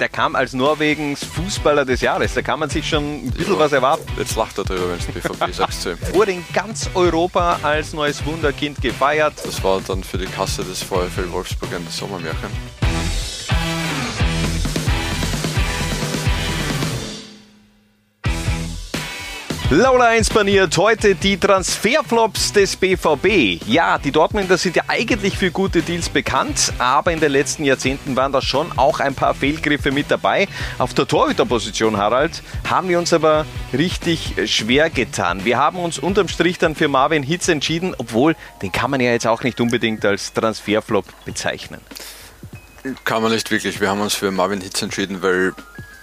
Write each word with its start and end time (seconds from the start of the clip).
der 0.00 0.08
kam 0.08 0.34
als 0.34 0.52
Norwegens 0.52 1.24
Fußballer 1.24 1.84
des 1.84 2.00
Jahres. 2.00 2.34
Da 2.34 2.42
kann 2.42 2.58
man 2.58 2.70
sich 2.70 2.88
schon 2.88 3.26
ein 3.26 3.30
bisschen 3.30 3.54
ja, 3.54 3.58
was 3.58 3.72
erwarten. 3.72 4.04
Jetzt 4.18 4.34
lacht 4.36 4.58
er 4.58 4.64
drüber, 4.64 4.90
wenn 4.90 4.98
es 4.98 5.06
BVB 5.06 5.52
sagst 5.54 5.82
zu 5.82 5.92
ihm. 5.92 5.98
Wurde 6.12 6.32
in 6.32 6.44
ganz 6.52 6.90
Europa 6.94 7.58
als 7.62 7.92
neues 7.92 8.24
Wunderkind 8.24 8.80
gefeiert. 8.80 9.34
Das 9.44 9.62
war 9.62 9.80
dann 9.80 10.02
für 10.02 10.18
die 10.18 10.26
Kasse 10.26 10.64
des 10.64 10.82
VfL 10.82 11.30
Wolfsburg 11.30 11.72
ein 11.74 11.86
Sommermärchen. 11.88 12.79
Laula 19.72 20.06
1 20.06 20.30
paniert 20.30 20.76
heute 20.78 21.14
die 21.14 21.38
Transferflops 21.38 22.52
des 22.52 22.74
BVB. 22.74 23.64
Ja, 23.68 23.98
die 23.98 24.10
Dortmunder 24.10 24.58
sind 24.58 24.74
ja 24.74 24.82
eigentlich 24.88 25.38
für 25.38 25.52
gute 25.52 25.80
Deals 25.82 26.08
bekannt, 26.08 26.72
aber 26.78 27.12
in 27.12 27.20
den 27.20 27.30
letzten 27.30 27.62
Jahrzehnten 27.62 28.16
waren 28.16 28.32
da 28.32 28.42
schon 28.42 28.76
auch 28.76 28.98
ein 28.98 29.14
paar 29.14 29.32
Fehlgriffe 29.32 29.92
mit 29.92 30.10
dabei. 30.10 30.48
Auf 30.78 30.92
der 30.94 31.06
Torhüterposition, 31.06 31.98
Harald, 31.98 32.42
haben 32.68 32.88
wir 32.88 32.98
uns 32.98 33.12
aber 33.12 33.46
richtig 33.72 34.34
schwer 34.46 34.90
getan. 34.90 35.44
Wir 35.44 35.58
haben 35.58 35.78
uns 35.78 36.00
unterm 36.00 36.26
Strich 36.26 36.58
dann 36.58 36.74
für 36.74 36.88
Marvin 36.88 37.22
Hitz 37.22 37.46
entschieden, 37.46 37.94
obwohl 37.96 38.34
den 38.62 38.72
kann 38.72 38.90
man 38.90 38.98
ja 38.98 39.12
jetzt 39.12 39.28
auch 39.28 39.44
nicht 39.44 39.60
unbedingt 39.60 40.04
als 40.04 40.32
Transferflop 40.32 41.04
bezeichnen. 41.24 41.80
Kann 43.04 43.22
man 43.22 43.30
nicht 43.30 43.48
wirklich. 43.52 43.80
Wir 43.80 43.88
haben 43.88 44.00
uns 44.00 44.14
für 44.14 44.32
Marvin 44.32 44.62
Hitz 44.62 44.82
entschieden, 44.82 45.22
weil 45.22 45.54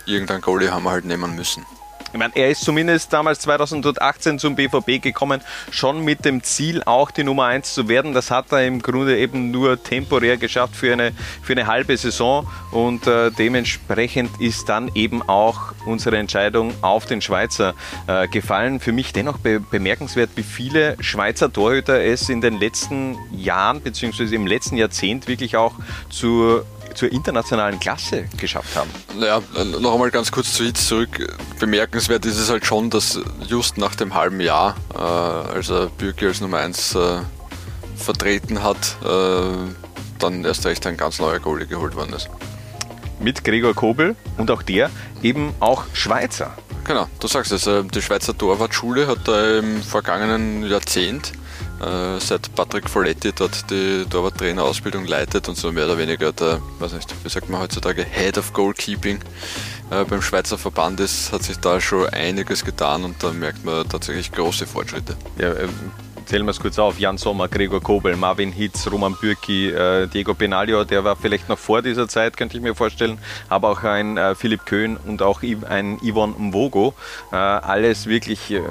irgendein 0.06 0.40
Goalie 0.40 0.72
haben 0.72 0.84
wir 0.84 0.92
halt 0.92 1.04
nehmen 1.04 1.36
müssen. 1.36 1.66
Ich 2.14 2.20
meine, 2.20 2.34
er 2.36 2.50
ist 2.50 2.64
zumindest 2.64 3.12
damals 3.12 3.40
2018 3.42 4.40
zum 4.40 4.56
BVB 4.56 5.02
gekommen, 5.02 5.42
schon 5.72 6.06
mit 6.06 6.24
dem 6.24 6.42
Ziel 6.42 6.82
auch 6.86 7.12
die 7.12 7.24
Nummer 7.24 7.46
1 7.46 7.74
zu 7.74 7.90
werden. 7.90 8.14
Das 8.14 8.32
hat 8.32 8.52
er 8.52 8.66
im 8.66 8.82
Grunde 8.82 9.18
eben 9.18 9.52
nur 9.52 9.82
temporär 9.84 10.38
geschafft 10.38 10.76
für 10.76 10.94
eine, 10.94 11.12
für 11.42 11.54
eine 11.54 11.68
halbe 11.68 11.98
Saison 11.98 12.48
und 12.72 13.08
äh, 13.08 13.30
dementsprechend 13.32 14.40
ist 14.40 14.70
dann 14.70 14.90
eben 14.96 15.22
auch 15.22 15.74
unsere 15.86 16.18
Entscheidung 16.18 16.74
auf 16.82 17.06
den 17.06 17.22
Schweizer 17.22 17.74
äh, 18.08 18.28
gefallen. 18.30 18.80
Für 18.80 18.94
mich 18.94 19.12
dennoch 19.12 19.38
be 19.38 19.59
bemerkenswert, 19.59 20.30
wie 20.36 20.44
viele 20.44 20.96
Schweizer 21.02 21.52
Torhüter 21.52 22.02
es 22.02 22.30
in 22.30 22.40
den 22.40 22.59
letzten 22.59 23.18
Jahren 23.36 23.81
bzw. 23.81 24.34
im 24.34 24.48
letzten 24.48 24.78
Jahrzehnt 24.78 25.28
wirklich 25.28 25.58
auch 25.58 25.74
zur 26.09 26.66
zur 26.98 27.12
internationalen 27.12 27.80
Klasse 27.80 28.26
geschafft 28.38 28.76
haben. 28.76 28.90
Naja, 29.17 29.42
noch 29.80 29.94
einmal 29.94 30.09
ganz 30.09 30.31
kurz 30.31 30.53
zu 30.53 30.64
Hitz 30.64 30.88
zurück. 30.88 31.38
Bemerkenswert 31.59 32.26
ist 32.26 32.38
es 32.38 32.50
halt 32.50 32.66
schon, 32.66 32.90
dass 32.90 33.20
just 33.48 33.78
nach 33.78 33.95
dem 33.95 34.16
halben 34.16 34.42
Jahr, 34.42 34.76
äh, 34.94 34.98
als 34.98 35.70
er 35.70 35.88
Bürki 35.88 36.25
als 36.25 36.42
Nummer 36.42 36.58
1 36.58 36.95
äh, 36.95 37.20
vertreten 37.95 38.64
hat, 38.64 38.98
äh, 39.06 39.42
dann 40.20 40.44
erst 40.44 40.66
recht 40.66 40.86
ein 40.88 40.98
ganz 40.98 41.20
neuer 41.20 41.40
Goalie 41.40 41.68
geholt 41.68 41.95
worden 41.95 42.14
ist. 42.14 42.30
Mit 43.20 43.44
Gregor 43.44 43.75
Kobel 43.75 44.16
und 44.38 44.50
auch 44.50 44.64
der 44.64 44.90
eben 45.22 45.53
auch 45.59 45.84
Schweizer. 45.94 46.56
Genau, 46.84 47.08
du 47.20 47.28
sagst 47.28 47.52
es, 47.52 47.68
äh, 47.68 47.84
die 47.84 48.02
Schweizer 48.02 48.36
Torwartschule 48.36 49.08
hat 49.08 49.28
da 49.28 49.59
im 49.59 49.84
vergangenen 49.84 50.68
Jahrzehnt 50.68 51.34
äh, 51.81 52.20
seit 52.20 52.53
Patrick 52.56 52.89
Folletti 52.89 53.31
dort 53.33 53.70
die 53.70 54.06
Torwarttrainerausbildung 54.09 55.06
leitet 55.06 55.47
und 55.50 55.58
so 55.58 55.72
mehr 55.72 55.86
oder 55.86 55.97
weniger 55.97 56.31
der, 56.31 56.61
weiß 56.80 56.94
nicht, 56.94 57.14
wie 57.23 57.30
sagt 57.30 57.50
man 57.50 57.61
heutzutage, 57.61 58.03
Head 58.03 58.38
of 58.38 58.53
Goalkeeping 58.53 59.19
äh, 59.92 60.03
beim 60.06 60.22
Schweizer 60.22 60.58
Verband 60.58 61.00
ist, 61.00 61.31
hat 61.31 61.44
sich 61.44 61.58
da 61.58 61.80
schon 61.80 62.08
einiges 62.09 62.66
getan 62.66 63.03
und 63.03 63.22
da 63.22 63.31
merkt 63.31 63.64
man 63.66 63.88
tatsächlich 63.88 64.31
große 64.31 64.66
Fortschritte. 64.66 65.16
Ja, 65.38 65.53
äh, 65.53 65.67
zählen 66.28 66.45
wir 66.45 66.52
es 66.52 66.59
kurz 66.59 66.78
auf. 66.78 67.00
Jan 67.00 67.17
Sommer, 67.17 67.47
Gregor 67.47 67.81
Kobel, 67.81 68.16
Marvin 68.16 68.52
Hitz, 68.52 68.89
Roman 68.91 69.16
Bürki, 69.19 69.69
äh, 69.69 70.08
Diego 70.08 70.34
Benaglio, 70.34 70.84
der 70.84 71.03
war 71.03 71.16
vielleicht 71.16 71.47
noch 71.50 71.58
vor 71.58 71.81
dieser 71.81 72.08
Zeit, 72.08 72.38
könnte 72.38 72.58
ich 72.58 72.64
mir 72.64 72.75
vorstellen, 72.75 73.17
aber 73.50 73.69
auch 73.69 73.84
ein 73.84 74.17
äh, 74.17 74.36
Philipp 74.36 74.66
Köhn 74.66 74.97
und 74.97 75.22
auch 75.22 75.41
ein 75.41 76.00
Yvonne 76.00 76.36
Mvogo. 76.38 76.94
Äh, 77.31 77.36
alles 77.36 78.08
wirklich 78.08 78.52
äh, 78.52 78.62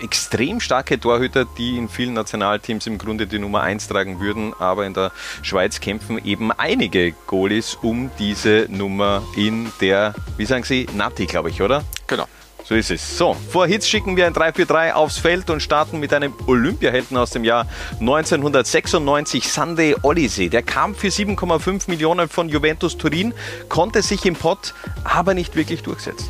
extrem 0.00 0.60
starke 0.60 0.98
Torhüter, 0.98 1.44
die 1.44 1.76
in 1.76 1.88
vielen 1.88 2.14
Nationalteams 2.14 2.86
im 2.86 2.98
Grunde 2.98 3.26
die 3.26 3.38
Nummer 3.38 3.62
1 3.62 3.88
tragen 3.88 4.20
würden, 4.20 4.54
aber 4.58 4.86
in 4.86 4.94
der 4.94 5.12
Schweiz 5.42 5.80
kämpfen 5.80 6.24
eben 6.24 6.52
einige 6.52 7.12
Goalies 7.26 7.76
um 7.82 8.10
diese 8.18 8.66
Nummer 8.68 9.22
in 9.36 9.70
der, 9.80 10.14
wie 10.36 10.44
sagen 10.44 10.64
Sie, 10.64 10.86
Nati, 10.94 11.26
glaube 11.26 11.50
ich, 11.50 11.62
oder? 11.62 11.84
Genau. 12.06 12.26
So 12.68 12.74
ist 12.74 12.90
es. 12.90 13.16
So, 13.16 13.34
vor 13.50 13.66
Hits 13.66 13.88
schicken 13.88 14.16
wir 14.16 14.26
ein 14.26 14.34
3-4-3 14.34 14.92
aufs 14.92 15.16
Feld 15.16 15.48
und 15.48 15.62
starten 15.62 16.00
mit 16.00 16.12
einem 16.12 16.34
Olympiahelden 16.46 17.16
aus 17.16 17.30
dem 17.30 17.42
Jahr 17.42 17.66
1996, 17.98 19.50
Sunday 19.50 19.96
Oliseh. 20.02 20.50
Der 20.50 20.62
kam 20.62 20.94
für 20.94 21.08
7,5 21.08 21.88
Millionen 21.88 22.28
von 22.28 22.50
Juventus 22.50 22.98
Turin, 22.98 23.32
konnte 23.70 24.02
sich 24.02 24.26
im 24.26 24.34
Pott 24.34 24.74
aber 25.02 25.32
nicht 25.32 25.56
wirklich 25.56 25.82
durchsetzen. 25.82 26.28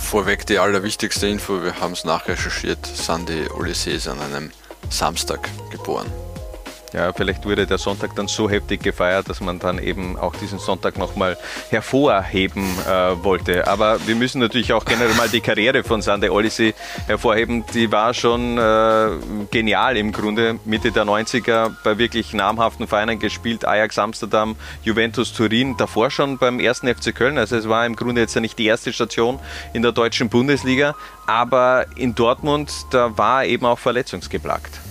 Vorweg 0.00 0.46
die 0.46 0.58
allerwichtigste 0.58 1.28
Info, 1.28 1.62
wir 1.62 1.80
haben 1.80 1.92
es 1.92 2.04
nachrecherchiert. 2.04 2.84
Sandy 2.84 3.46
ist 3.90 4.08
an 4.08 4.20
einem 4.20 4.50
Samstag 4.88 5.48
geboren. 5.70 6.10
Ja, 6.92 7.12
vielleicht 7.12 7.44
wurde 7.44 7.66
der 7.66 7.78
Sonntag 7.78 8.16
dann 8.16 8.26
so 8.26 8.50
heftig 8.50 8.82
gefeiert, 8.82 9.28
dass 9.28 9.40
man 9.40 9.60
dann 9.60 9.78
eben 9.78 10.18
auch 10.18 10.34
diesen 10.34 10.58
Sonntag 10.58 10.98
nochmal 10.98 11.36
hervorheben 11.68 12.64
äh, 12.80 13.22
wollte. 13.22 13.68
Aber 13.68 14.04
wir 14.08 14.16
müssen 14.16 14.40
natürlich 14.40 14.72
auch 14.72 14.84
generell 14.84 15.14
mal 15.14 15.28
die 15.28 15.40
Karriere 15.40 15.84
von 15.84 16.02
Sande 16.02 16.32
Olisey 16.32 16.74
hervorheben. 17.06 17.64
Die 17.74 17.92
war 17.92 18.12
schon 18.12 18.58
äh, 18.58 19.10
genial 19.52 19.96
im 19.96 20.10
Grunde. 20.10 20.58
Mitte 20.64 20.90
der 20.90 21.04
90er 21.04 21.70
bei 21.84 21.96
wirklich 21.98 22.32
namhaften 22.32 22.88
Vereinen 22.88 23.20
gespielt. 23.20 23.64
Ajax 23.64 23.96
Amsterdam, 23.98 24.56
Juventus 24.82 25.32
Turin, 25.32 25.76
davor 25.76 26.10
schon 26.10 26.38
beim 26.38 26.58
ersten 26.58 26.92
FC 26.92 27.14
Köln. 27.14 27.38
Also 27.38 27.56
es 27.56 27.68
war 27.68 27.86
im 27.86 27.94
Grunde 27.94 28.20
jetzt 28.20 28.34
ja 28.34 28.40
nicht 28.40 28.58
die 28.58 28.66
erste 28.66 28.92
Station 28.92 29.38
in 29.72 29.82
der 29.82 29.92
deutschen 29.92 30.28
Bundesliga. 30.28 30.96
Aber 31.26 31.86
in 31.94 32.16
Dortmund, 32.16 32.72
da 32.90 33.16
war 33.16 33.44
eben 33.44 33.64
auch 33.64 33.78
verletzungsgeplagt. 33.78 34.89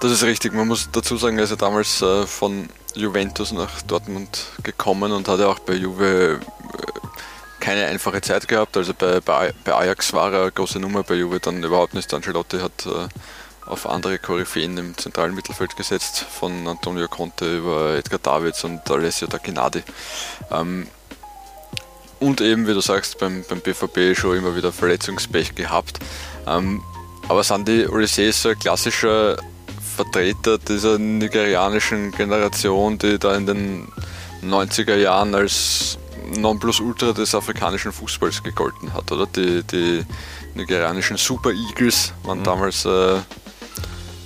Das 0.00 0.10
ist 0.10 0.22
richtig. 0.22 0.54
Man 0.54 0.66
muss 0.66 0.88
dazu 0.90 1.18
sagen, 1.18 1.36
er 1.36 1.44
ist 1.44 1.50
ja 1.50 1.56
damals 1.56 2.00
äh, 2.00 2.26
von 2.26 2.70
Juventus 2.94 3.52
nach 3.52 3.82
Dortmund 3.82 4.46
gekommen 4.62 5.12
und 5.12 5.28
hat 5.28 5.40
ja 5.40 5.48
auch 5.48 5.58
bei 5.58 5.74
Juve 5.74 6.40
äh, 6.40 7.60
keine 7.60 7.84
einfache 7.84 8.22
Zeit 8.22 8.48
gehabt. 8.48 8.78
Also 8.78 8.94
bei, 8.94 9.20
bei, 9.20 9.52
bei, 9.62 9.74
Ajax 9.74 10.14
war 10.14 10.32
er 10.32 10.42
eine 10.42 10.52
große 10.52 10.80
Nummer, 10.80 11.02
bei 11.02 11.16
Juve 11.16 11.38
dann 11.38 11.62
überhaupt 11.62 11.92
nicht. 11.92 12.12
Ancelotti 12.14 12.60
hat 12.60 12.86
äh, 12.86 13.08
auf 13.66 13.86
andere 13.86 14.18
Koryphäen 14.18 14.78
im 14.78 14.96
zentralen 14.96 15.34
Mittelfeld 15.34 15.76
gesetzt, 15.76 16.24
von 16.30 16.66
Antonio 16.66 17.06
Conte 17.06 17.58
über 17.58 17.94
Edgar 17.94 18.20
Davids 18.20 18.64
und 18.64 18.90
Alessio 18.90 19.28
Tacchinadi. 19.28 19.82
Ähm, 20.50 20.88
und 22.20 22.40
eben, 22.40 22.66
wie 22.66 22.72
du 22.72 22.80
sagst, 22.80 23.18
beim, 23.18 23.44
beim 23.46 23.60
BVB 23.60 24.18
schon 24.18 24.38
immer 24.38 24.56
wieder 24.56 24.72
Verletzungspech 24.72 25.54
gehabt. 25.54 25.98
Ähm, 26.46 26.82
aber 27.28 27.44
Sandy 27.44 27.86
Olysee 27.86 28.30
ist 28.30 28.40
so 28.40 28.48
ein 28.48 28.58
klassischer 28.58 29.36
Vertreter 30.04 30.56
dieser 30.56 30.98
nigerianischen 30.98 32.10
Generation, 32.12 32.96
die 32.96 33.18
da 33.18 33.36
in 33.36 33.44
den 33.44 33.88
90er 34.42 34.96
Jahren 34.96 35.34
als 35.34 35.98
Nonplusultra 36.38 37.12
des 37.12 37.34
afrikanischen 37.34 37.92
Fußballs 37.92 38.42
gegolten 38.42 38.94
hat, 38.94 39.12
oder? 39.12 39.26
Die, 39.26 39.62
die 39.62 40.02
nigerianischen 40.54 41.18
Super 41.18 41.50
Eagles 41.50 42.14
waren 42.22 42.38
mhm. 42.38 42.44
damals 42.44 42.86
äh, 42.86 43.18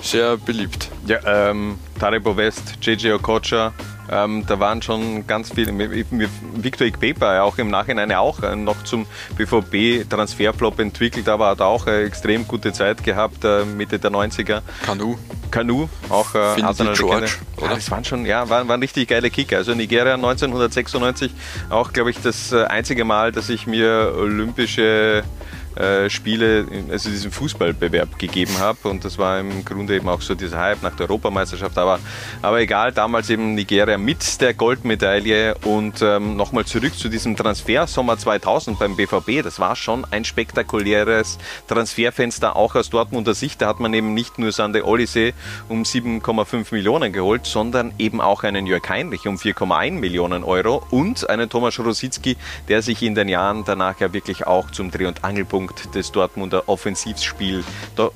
sehr 0.00 0.36
beliebt. 0.36 0.90
Ja, 1.08 1.18
ähm, 1.50 1.76
Taribo 1.98 2.36
West, 2.36 2.74
JJ 2.80 3.10
Okocha, 3.10 3.72
ähm, 4.14 4.44
da 4.46 4.60
waren 4.60 4.80
schon 4.80 5.26
ganz 5.26 5.52
viele, 5.52 5.72
Victor 5.76 6.86
Ikpepa 6.86 7.40
auch 7.40 7.58
im 7.58 7.68
Nachhinein 7.68 8.12
auch 8.12 8.42
äh, 8.42 8.54
noch 8.54 8.84
zum 8.84 9.06
BVB-Transferflop 9.36 10.78
entwickelt, 10.78 11.28
aber 11.28 11.48
hat 11.48 11.60
auch 11.60 11.86
eine 11.86 12.02
extrem 12.02 12.46
gute 12.46 12.72
Zeit 12.72 13.02
gehabt, 13.02 13.44
äh, 13.44 13.64
Mitte 13.64 13.98
der 13.98 14.12
90er. 14.12 14.62
Kanu. 14.84 15.16
Kanu, 15.50 15.88
auch 16.08 16.34
äh, 16.34 16.60
George, 16.94 17.30
ja, 17.60 17.68
das 17.68 17.90
waren 17.90 18.04
schon, 18.04 18.26
ja, 18.26 18.48
waren, 18.48 18.68
waren 18.68 18.80
richtig 18.80 19.08
geile 19.08 19.30
Kicker. 19.30 19.58
Also 19.58 19.74
Nigeria 19.74 20.14
1996 20.14 21.32
auch, 21.70 21.92
glaube 21.92 22.10
ich, 22.10 22.20
das 22.20 22.52
äh, 22.52 22.64
einzige 22.64 23.04
Mal, 23.04 23.32
dass 23.32 23.48
ich 23.48 23.66
mir 23.66 24.14
olympische 24.16 25.24
äh, 25.76 26.08
Spiele, 26.10 26.66
also 26.90 27.10
diesen 27.10 27.30
Fußballbewerb 27.30 28.18
gegeben 28.18 28.58
habe. 28.58 28.88
Und 28.88 29.04
das 29.04 29.18
war 29.18 29.40
im 29.40 29.64
Grunde 29.64 29.96
eben 29.96 30.08
auch 30.08 30.20
so 30.20 30.34
dieser 30.34 30.60
Hype 30.60 30.82
nach 30.82 30.94
der 30.94 31.08
Europameisterschaft. 31.08 31.76
Aber, 31.78 31.98
aber 32.42 32.60
egal, 32.60 32.92
damals 32.92 33.30
eben 33.30 33.54
Nigeria 33.54 33.98
mit 33.98 34.40
der 34.40 34.54
Goldmedaille. 34.54 35.54
Und 35.64 36.02
ähm, 36.02 36.36
nochmal 36.36 36.64
zurück 36.64 36.96
zu 36.96 37.08
diesem 37.08 37.36
Transfer 37.36 37.86
Sommer 37.86 38.18
2000 38.18 38.78
beim 38.78 38.96
BVB. 38.96 39.42
Das 39.42 39.58
war 39.58 39.76
schon 39.76 40.06
ein 40.10 40.24
spektakuläres 40.24 41.38
Transferfenster, 41.66 42.56
auch 42.56 42.74
aus 42.74 42.90
Dortmunder 42.90 43.34
Sicht. 43.34 43.60
Da 43.60 43.68
hat 43.68 43.80
man 43.80 43.94
eben 43.94 44.14
nicht 44.14 44.38
nur 44.38 44.52
Sande 44.52 44.86
Olise 44.86 45.32
um 45.68 45.82
7,5 45.82 46.66
Millionen 46.72 47.12
geholt, 47.12 47.46
sondern 47.46 47.92
eben 47.98 48.20
auch 48.20 48.42
einen 48.42 48.66
Jörg 48.66 48.88
Heinrich 48.88 49.26
um 49.26 49.36
4,1 49.36 49.92
Millionen 49.92 50.44
Euro 50.44 50.84
und 50.90 51.28
einen 51.28 51.48
Thomas 51.48 51.78
Rositzky, 51.78 52.36
der 52.68 52.82
sich 52.82 53.02
in 53.02 53.14
den 53.14 53.28
Jahren 53.28 53.64
danach 53.64 54.00
ja 54.00 54.12
wirklich 54.12 54.46
auch 54.46 54.70
zum 54.70 54.90
Dreh- 54.90 55.06
und 55.06 55.24
Angelpunkt 55.24 55.63
Mittelpunkt 55.64 55.94
des 55.94 56.12
Dortmunder 56.12 56.68
Offensivspiel, 56.68 57.64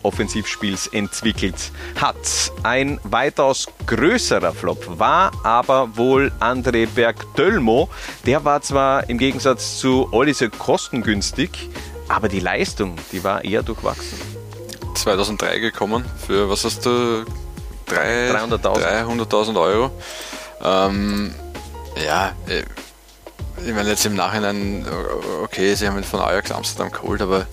Offensivspiels 0.03 0.89
entwickelt 0.89 1.71
hat. 2.01 2.17
Ein 2.63 3.01
weitaus 3.05 3.67
größerer 3.87 4.53
Flop 4.53 4.99
war 4.99 5.33
aber 5.45 5.97
wohl 5.97 6.33
André 6.41 6.87
Berg-Dölmo. 6.87 7.89
Der 8.27 8.45
war 8.45 8.61
zwar 8.63 9.09
im 9.09 9.19
Gegensatz 9.19 9.79
zu 9.79 10.09
Olise 10.13 10.51
kostengünstig, 10.51 11.51
aber 12.09 12.29
die 12.29 12.41
Leistung, 12.41 12.97
die 13.13 13.23
war 13.25 13.45
eher 13.45 13.63
durchwachsen. 13.63 14.19
2003 14.95 15.59
gekommen 15.61 16.05
für, 16.27 16.51
was 16.51 16.65
hast 16.65 16.85
du, 16.85 17.25
300.000 17.89 18.59
300 18.59 19.57
Euro. 19.57 19.91
Ähm, 20.63 21.33
ja, 22.05 22.33
äh, 22.49 22.65
ich 23.69 23.75
meine 23.75 23.91
jetzt 23.91 24.07
im 24.07 24.15
Nachhinein, 24.15 24.87
okay, 25.43 25.75
sie 25.75 25.87
haben 25.87 25.99
ihn 25.99 26.05
von 26.05 26.21
Ajax 26.21 26.51
Amsterdam 26.51 26.91
geholt, 26.91 27.21
aber 27.21 27.47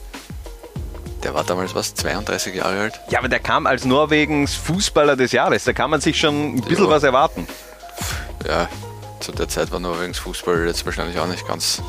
der 1.23 1.33
war 1.33 1.43
damals 1.43 1.75
was, 1.75 1.93
32 1.93 2.55
Jahre 2.55 2.79
alt? 2.79 3.01
Ja, 3.09 3.19
aber 3.19 3.27
der 3.27 3.39
kam 3.39 3.67
als 3.67 3.83
Norwegens 3.83 4.55
Fußballer 4.55 5.15
des 5.15 5.31
Jahres. 5.31 5.65
Da 5.65 5.73
kann 5.73 5.89
man 5.89 5.99
sich 5.99 6.19
schon 6.19 6.55
ein 6.55 6.61
bisschen 6.61 6.85
ja. 6.85 6.89
was 6.89 7.03
erwarten. 7.03 7.47
Ja, 8.47 8.69
zu 9.19 9.31
der 9.31 9.49
Zeit 9.49 9.71
war 9.71 9.79
Norwegens 9.79 10.19
Fußball 10.19 10.67
jetzt 10.67 10.85
wahrscheinlich 10.85 11.19
auch 11.19 11.27
nicht 11.27 11.47
ganz 11.47 11.81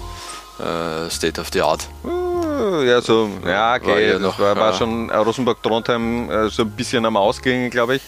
äh, 0.58 1.08
State 1.10 1.40
of 1.40 1.50
the 1.52 1.62
Art. 1.62 1.86
Uh, 2.02 2.35
ja, 2.82 3.00
so, 3.00 3.30
ja, 3.44 3.76
okay, 3.76 4.12
war, 4.14 4.18
noch, 4.20 4.38
war, 4.38 4.56
war 4.56 4.70
ja. 4.70 4.76
schon 4.76 5.10
Rosenborg-Trondheim 5.10 6.30
äh, 6.30 6.48
so 6.48 6.62
ein 6.62 6.70
bisschen 6.70 7.04
am 7.04 7.16
Ausgehen, 7.16 7.70
glaube 7.70 7.96
ich. 7.96 8.02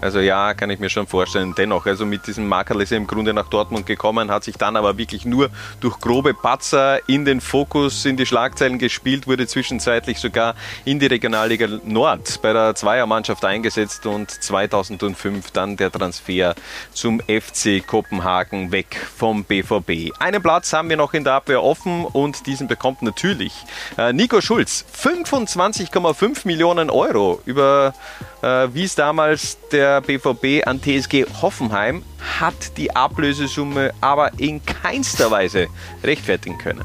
Also 0.00 0.20
ja, 0.20 0.54
kann 0.54 0.70
ich 0.70 0.78
mir 0.78 0.88
schon 0.88 1.06
vorstellen. 1.06 1.54
Dennoch, 1.56 1.86
also 1.86 2.06
mit 2.06 2.26
diesem 2.26 2.48
Makerl 2.48 2.80
ist 2.80 2.92
er 2.92 2.96
im 2.96 3.06
Grunde 3.06 3.34
nach 3.34 3.48
Dortmund 3.48 3.86
gekommen, 3.86 4.30
hat 4.30 4.44
sich 4.44 4.56
dann 4.56 4.76
aber 4.76 4.96
wirklich 4.98 5.24
nur 5.24 5.50
durch 5.80 5.98
grobe 6.00 6.34
Patzer 6.34 7.06
in 7.08 7.24
den 7.24 7.40
Fokus, 7.40 8.04
in 8.04 8.16
die 8.16 8.26
Schlagzeilen 8.26 8.78
gespielt, 8.78 9.26
wurde 9.26 9.46
zwischenzeitlich 9.46 10.18
sogar 10.18 10.54
in 10.84 10.98
die 10.98 11.06
Regionalliga 11.06 11.68
Nord 11.84 12.40
bei 12.42 12.52
der 12.52 12.74
Zweiermannschaft 12.74 13.44
eingesetzt 13.44 14.06
und 14.06 14.30
2005 14.30 15.50
dann 15.50 15.76
der 15.76 15.90
Transfer 15.90 16.54
zum 16.92 17.20
FC 17.20 17.86
Kopenhagen 17.86 18.72
weg 18.72 18.96
vom 19.16 19.44
BVB. 19.44 20.12
Einen 20.18 20.42
Platz 20.42 20.72
haben 20.72 20.88
wir 20.88 20.96
noch 20.96 21.14
in 21.14 21.24
der 21.24 21.34
Abwehr 21.34 21.62
offen 21.62 22.04
und 22.04 22.46
diesen 22.46 22.68
bekommt 22.68 23.02
natürlich 23.02 23.52
äh, 23.89 23.89
Nico 24.12 24.40
Schulz. 24.40 24.84
25,5 24.96 26.46
Millionen 26.46 26.90
Euro 26.90 27.40
über 27.44 27.94
äh, 28.42 28.68
wie 28.72 28.84
es 28.84 28.94
damals 28.94 29.58
der 29.70 30.00
BVB 30.00 30.66
an 30.66 30.80
TSG 30.80 31.26
Hoffenheim 31.42 32.04
hat 32.40 32.76
die 32.76 32.94
Ablösesumme 32.94 33.92
aber 34.00 34.32
in 34.38 34.64
keinster 34.64 35.30
Weise 35.30 35.68
rechtfertigen 36.02 36.58
können. 36.58 36.84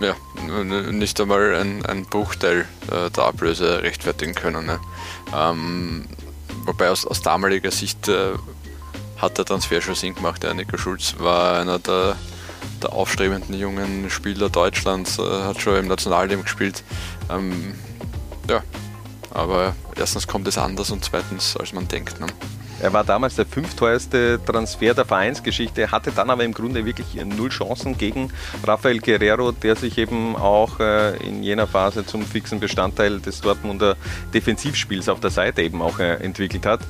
Ja, 0.00 0.14
nicht 0.92 1.20
einmal 1.20 1.54
ein, 1.54 1.84
ein 1.86 2.04
Bruchteil 2.04 2.66
äh, 2.90 3.10
der 3.10 3.24
Ablöse 3.24 3.82
rechtfertigen 3.82 4.34
können. 4.34 4.66
Ne? 4.66 4.78
Ähm, 5.34 6.06
wobei 6.64 6.90
aus, 6.90 7.06
aus 7.06 7.22
damaliger 7.22 7.70
Sicht 7.70 8.08
äh, 8.08 8.32
hat 9.16 9.38
der 9.38 9.46
Transfer 9.46 9.80
schon 9.80 9.94
Sinn 9.94 10.14
gemacht. 10.14 10.42
Der 10.42 10.52
Nico 10.52 10.76
Schulz 10.76 11.14
war 11.18 11.60
einer 11.60 11.78
der, 11.78 12.16
der 12.82 12.92
aufstrebenden 12.92 13.58
jungen 13.58 14.10
Spieler 14.10 14.48
Deutschlands, 14.48 15.18
äh, 15.18 15.22
hat 15.22 15.60
schon 15.60 15.76
im 15.76 15.88
Nationalteam 15.88 16.42
gespielt. 16.42 16.82
Ähm, 17.30 17.74
ja, 18.48 18.62
aber 19.30 19.74
erstens 19.96 20.26
kommt 20.26 20.48
es 20.48 20.58
anders 20.58 20.90
und 20.90 21.04
zweitens, 21.04 21.56
als 21.56 21.72
man 21.72 21.88
denkt. 21.88 22.20
Ne? 22.20 22.26
Er 22.80 22.92
war 22.92 23.04
damals 23.04 23.36
der 23.36 23.46
fünfteuerste 23.46 24.38
Transfer 24.44 24.92
der 24.92 25.06
Vereinsgeschichte, 25.06 25.90
hatte 25.90 26.12
dann 26.12 26.28
aber 26.28 26.44
im 26.44 26.52
Grunde 26.52 26.84
wirklich 26.84 27.14
null 27.24 27.48
Chancen 27.48 27.96
gegen 27.96 28.30
Rafael 28.64 28.98
Guerrero, 28.98 29.52
der 29.52 29.76
sich 29.76 29.96
eben 29.96 30.36
auch 30.36 30.78
äh, 30.78 31.16
in 31.26 31.42
jener 31.42 31.66
Phase 31.66 32.04
zum 32.04 32.22
fixen 32.22 32.60
Bestandteil 32.60 33.20
des 33.20 33.40
Dortmunder 33.40 33.96
Defensivspiels 34.34 35.08
auf 35.08 35.20
der 35.20 35.30
Seite 35.30 35.62
eben 35.62 35.80
auch 35.80 35.98
äh, 35.98 36.16
entwickelt 36.16 36.66
hat. 36.66 36.80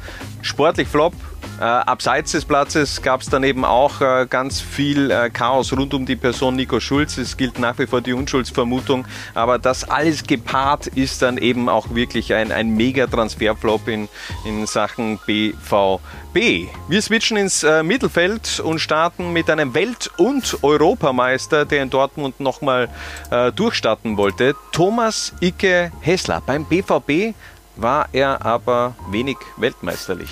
Sportlich 0.42 0.88
Flop, 0.88 1.14
äh, 1.58 1.64
abseits 1.64 2.32
des 2.32 2.44
Platzes 2.44 3.00
gab 3.02 3.22
es 3.22 3.28
dann 3.28 3.42
eben 3.42 3.64
auch 3.64 4.00
äh, 4.00 4.26
ganz 4.28 4.60
viel 4.60 5.10
äh, 5.10 5.30
Chaos 5.30 5.72
rund 5.72 5.94
um 5.94 6.04
die 6.04 6.16
Person 6.16 6.56
Nico 6.56 6.80
Schulz. 6.80 7.16
Es 7.16 7.36
gilt 7.36 7.58
nach 7.58 7.78
wie 7.78 7.86
vor 7.86 8.00
die 8.00 8.12
Unschuldsvermutung, 8.12 9.06
aber 9.34 9.58
das 9.58 9.88
alles 9.88 10.24
gepaart 10.24 10.86
ist 10.88 11.22
dann 11.22 11.38
eben 11.38 11.68
auch 11.68 11.94
wirklich 11.94 12.34
ein, 12.34 12.52
ein 12.52 12.76
Mega-Transferflop 12.76 13.88
in, 13.88 14.08
in 14.44 14.66
Sachen 14.66 15.18
BVB. 15.26 16.68
Wir 16.88 17.02
switchen 17.02 17.36
ins 17.36 17.62
äh, 17.62 17.82
Mittelfeld 17.82 18.60
und 18.60 18.78
starten 18.78 19.32
mit 19.32 19.48
einem 19.48 19.72
Welt- 19.74 20.10
und 20.18 20.58
Europameister, 20.62 21.64
der 21.64 21.82
in 21.82 21.90
Dortmund 21.90 22.40
nochmal 22.40 22.88
äh, 23.30 23.52
durchstarten 23.52 24.16
wollte. 24.16 24.54
Thomas 24.72 25.32
Icke 25.40 25.90
Hessler. 26.00 26.42
Beim 26.44 26.66
BVB 26.66 27.34
war 27.76 28.08
er 28.12 28.44
aber 28.44 28.94
wenig 29.10 29.36
weltmeisterlich. 29.56 30.30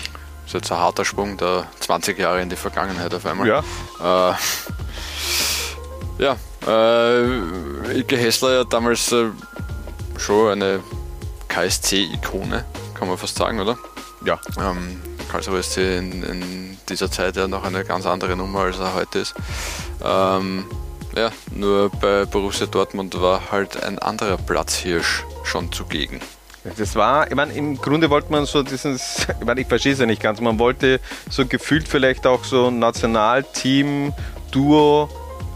Das 0.55 0.61
ist 0.63 0.69
jetzt 0.71 0.79
ein 0.79 0.85
harter 0.85 1.05
Sprung, 1.05 1.37
da 1.37 1.67
20 1.81 2.17
Jahre 2.17 2.41
in 2.41 2.49
die 2.49 2.55
Vergangenheit 2.55 3.13
auf 3.13 3.27
einmal. 3.27 3.49
Ja. 3.49 3.59
Äh, 3.99 4.35
ja, 6.23 6.37
äh, 6.65 7.99
Ike 7.99 8.17
Hessler 8.17 8.55
ja 8.55 8.63
damals 8.63 9.11
äh, 9.11 9.31
schon 10.17 10.53
eine 10.53 10.79
KSC-Ikone, 11.49 12.65
kann 12.95 13.09
man 13.09 13.19
fast 13.19 13.37
sagen, 13.37 13.59
oder? 13.59 13.77
Ja. 14.25 14.39
Ähm, 14.57 15.03
Karlsruhe 15.29 15.59
ist 15.59 15.77
in, 15.77 16.23
in, 16.23 16.79
dieser 16.89 17.11
Zeit 17.11 17.35
ja 17.35 17.49
noch 17.49 17.65
eine 17.65 17.85
ganz 17.85 18.07
andere 18.07 18.37
Nummer, 18.37 18.61
als 18.61 18.79
er 18.79 18.95
heute 18.95 19.19
ist. 19.19 19.35
Ähm, 20.05 20.67
ja, 21.17 21.33
nur 21.51 21.91
bei 21.91 22.27
Borussia 22.27 22.69
Dortmund 22.69 23.21
war 23.21 23.51
halt 23.51 23.83
ein 23.83 23.99
anderer 23.99 24.37
Platzhirsch 24.37 25.25
schon 25.43 25.73
zugegen. 25.73 26.21
Das 26.77 26.97
war, 26.97 27.29
ich 27.29 27.35
meine, 27.35 27.53
im 27.53 27.77
Grunde 27.77 28.09
wollte 28.09 28.33
man 28.33 28.47
so 28.47 28.63
dieses, 28.63 29.27
ich 29.41 29.45
meine, 29.45 29.61
ich 29.61 29.67
verstehe 29.67 29.93
es 29.93 29.99
ja 29.99 30.07
nicht 30.07 30.23
ganz, 30.23 30.41
man 30.41 30.59
wollte 30.59 30.99
so 31.29 31.45
gefühlt 31.47 31.87
vielleicht 31.87 32.27
auch 32.27 32.45
so 32.45 32.69
ein 32.69 32.79
Nationalteam-Duo 32.79 35.11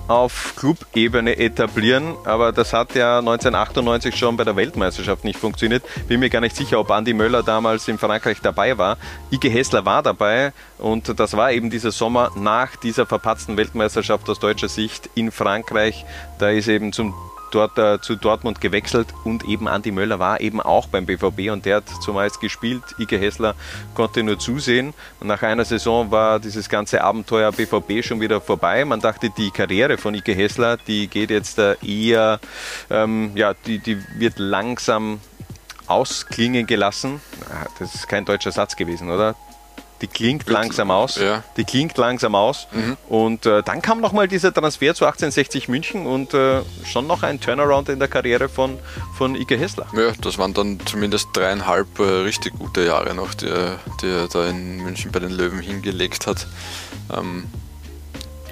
auf 0.08 0.55
Clubebene 0.56 1.38
etablieren, 1.38 2.16
aber 2.25 2.50
das 2.52 2.72
hat 2.72 2.94
ja 2.94 3.19
1998 3.19 4.16
schon 4.16 4.38
bei 4.38 4.44
der 4.44 4.56
Weltmeisterschaft 4.56 5.25
nicht 5.25 5.38
funktioniert. 5.38 5.82
Bin 6.08 6.20
mir 6.20 6.31
gar 6.31 6.40
nicht 6.40 6.56
sicher, 6.56 6.81
ob 6.81 6.88
Andy 6.90 7.12
Möller 7.12 7.43
damals 7.43 7.87
in 7.88 7.99
Frankreich 7.99 8.38
dabei 8.43 8.78
war. 8.78 8.96
Ike 9.31 9.50
Hessler 9.50 9.84
war 9.84 10.02
dabei 10.02 10.54
und 10.78 11.20
das 11.20 11.37
war 11.37 11.52
eben 11.52 11.69
dieser 11.69 11.90
Sommer 11.90 12.31
nach 12.37 12.76
dieser 12.76 13.04
verpatzten 13.04 13.58
Weltmeisterschaft 13.58 14.31
aus 14.31 14.38
deutscher 14.38 14.69
Sicht 14.69 15.11
in 15.14 15.31
Frankreich. 15.31 16.06
Da 16.38 16.49
ist 16.49 16.69
eben 16.69 16.94
zum 16.94 17.12
dort 17.50 17.79
äh, 17.79 18.00
zu 18.00 18.17
Dortmund 18.17 18.61
gewechselt 18.61 19.09
und 19.25 19.45
eben 19.45 19.69
Andi 19.69 19.91
Möller 19.91 20.19
war 20.19 20.41
eben 20.41 20.61
auch 20.61 20.87
beim 20.87 21.06
BVB 21.06 21.50
und 21.50 21.65
der 21.65 21.77
hat 21.77 21.89
zumeist 22.03 22.41
gespielt. 22.41 22.83
Ike 22.99 23.19
Hessler 23.19 23.55
konnte 23.95 24.23
nur 24.23 24.39
zusehen 24.39 24.95
und 25.21 25.27
nach 25.27 25.43
einer 25.43 25.65
Saison 25.65 26.11
war 26.11 26.39
dieses 26.41 26.69
ganze 26.69 27.03
Abenteuer 27.03 27.53
BVB 27.53 28.05
schon 28.05 28.21
wieder 28.21 28.41
vorbei. 28.41 28.85
Man 28.85 29.00
dachte, 29.00 29.31
die 29.31 29.50
Karriere 29.50 29.99
von 29.99 30.15
Ike 30.15 30.35
Hessler, 30.35 30.77
die 30.77 31.09
geht 31.09 31.31
jetzt 31.31 31.59
äh, 31.59 31.77
eher, 31.85 32.40
ähm, 32.90 33.33
ja, 33.35 33.55
die, 33.55 33.78
die 33.78 33.99
wird 34.17 34.38
langsam 34.38 35.21
ausklingen 35.87 36.67
gelassen. 36.67 37.21
Ah, 37.50 37.67
das 37.78 37.95
ist 37.95 38.09
kein 38.09 38.25
deutscher 38.25 38.52
Satz 38.52 38.76
gewesen, 38.76 39.11
oder? 39.11 39.35
Die 40.00 40.07
klingt 40.07 40.49
langsam 40.49 40.90
aus. 40.90 41.17
Ja. 41.17 41.43
Die 41.57 41.64
klingt 41.64 41.97
langsam 41.99 42.35
aus. 42.35 42.69
Mhm. 42.73 42.97
Und 43.09 43.47
äh, 43.47 43.62
dann 43.62 43.83
kam 43.83 44.00
nochmal 44.00 44.28
dieser 44.28 44.52
Transfer 44.52 44.95
zu 44.95 45.05
1860 45.05 45.69
München 45.69 46.07
und 46.07 46.35
äh, 46.35 46.62
schon 46.85 47.07
noch 47.07 47.23
ein 47.23 47.40
Turnaround 47.40 47.88
in 47.88 47.99
der 47.99 48.09
Karriere 48.09 48.49
von, 48.49 48.78
von 49.17 49.35
Ike 49.35 49.57
Hessler. 49.57 49.87
Ja, 49.95 50.12
das 50.21 50.38
waren 50.38 50.55
dann 50.55 50.78
zumindest 50.87 51.28
dreieinhalb 51.33 51.99
äh, 51.99 52.02
richtig 52.02 52.59
gute 52.59 52.85
Jahre 52.85 53.14
noch, 53.14 53.35
die, 53.35 53.52
die, 54.02 54.07
er 54.07 54.28
da 54.28 54.47
in 54.49 54.83
München 54.83 55.11
bei 55.11 55.19
den 55.21 55.31
Löwen 55.31 55.61
hingelegt 55.61 56.26
hat. 56.26 56.47
Ähm, 57.17 57.47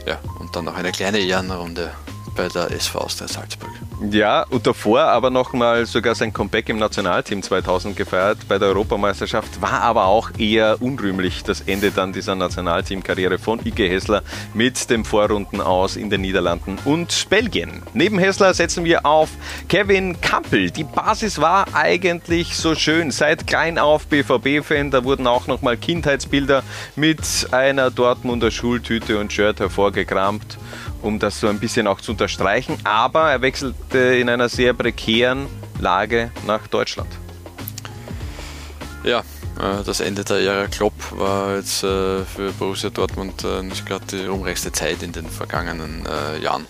ja, 0.06 0.18
und 0.40 0.54
dann 0.54 0.64
noch 0.64 0.76
eine 0.76 0.92
kleine 0.92 1.18
Ehrenrunde 1.18 1.92
bei 2.36 2.48
der 2.48 2.70
SV 2.70 2.98
Austria 3.00 3.28
Salzburg. 3.28 3.70
Ja, 4.10 4.44
und 4.50 4.66
davor 4.66 5.00
aber 5.00 5.30
nochmal 5.30 5.86
sogar 5.86 6.14
sein 6.14 6.30
Comeback 6.30 6.68
im 6.68 6.78
Nationalteam 6.78 7.42
2000 7.42 7.96
gefeiert 7.96 8.38
bei 8.46 8.58
der 8.58 8.68
Europameisterschaft, 8.68 9.62
war 9.62 9.80
aber 9.80 10.04
auch 10.04 10.30
eher 10.38 10.82
unrühmlich 10.82 11.42
das 11.44 11.62
Ende 11.62 11.90
dann 11.90 12.12
dieser 12.12 12.34
Nationalteamkarriere 12.34 13.38
von 13.38 13.58
Ike 13.64 13.88
Hessler 13.88 14.22
mit 14.52 14.90
dem 14.90 15.06
Vorrunden 15.06 15.62
aus 15.62 15.96
in 15.96 16.10
den 16.10 16.20
Niederlanden 16.20 16.78
und 16.84 17.28
Belgien. 17.30 17.82
Neben 17.94 18.18
Hessler 18.18 18.52
setzen 18.52 18.84
wir 18.84 19.06
auf 19.06 19.30
Kevin 19.68 20.20
Kampel. 20.20 20.70
Die 20.70 20.84
Basis 20.84 21.40
war 21.40 21.66
eigentlich 21.72 22.54
so 22.54 22.74
schön. 22.74 23.10
Seit 23.10 23.46
klein 23.46 23.78
auf 23.78 24.08
BVB-Fan, 24.08 24.90
da 24.90 25.04
wurden 25.04 25.26
auch 25.26 25.46
nochmal 25.46 25.78
Kindheitsbilder 25.78 26.62
mit 26.96 27.48
einer 27.50 27.90
Dortmunder 27.90 28.50
Schultüte 28.50 29.18
und 29.18 29.32
Shirt 29.32 29.58
hervorgekramt 29.58 30.58
um 31.06 31.18
das 31.18 31.40
so 31.40 31.48
ein 31.48 31.60
bisschen 31.60 31.86
auch 31.86 32.00
zu 32.00 32.12
unterstreichen. 32.12 32.76
Aber 32.84 33.30
er 33.30 33.40
wechselte 33.40 33.98
in 33.98 34.28
einer 34.28 34.48
sehr 34.48 34.74
prekären 34.74 35.46
Lage 35.78 36.32
nach 36.46 36.66
Deutschland. 36.66 37.08
Ja, 39.04 39.20
äh, 39.20 39.84
das 39.84 40.00
Ende 40.00 40.24
der 40.24 40.38
Ära 40.38 40.66
Klopp 40.66 40.94
war 41.12 41.56
jetzt 41.56 41.84
äh, 41.84 42.24
für 42.24 42.52
Borussia 42.58 42.90
Dortmund 42.90 43.44
äh, 43.44 43.62
nicht 43.62 43.86
gerade 43.86 44.04
die 44.06 44.26
ruhmreichste 44.26 44.72
Zeit 44.72 45.02
in 45.02 45.12
den 45.12 45.28
vergangenen 45.28 46.06
Jahren. 46.42 46.66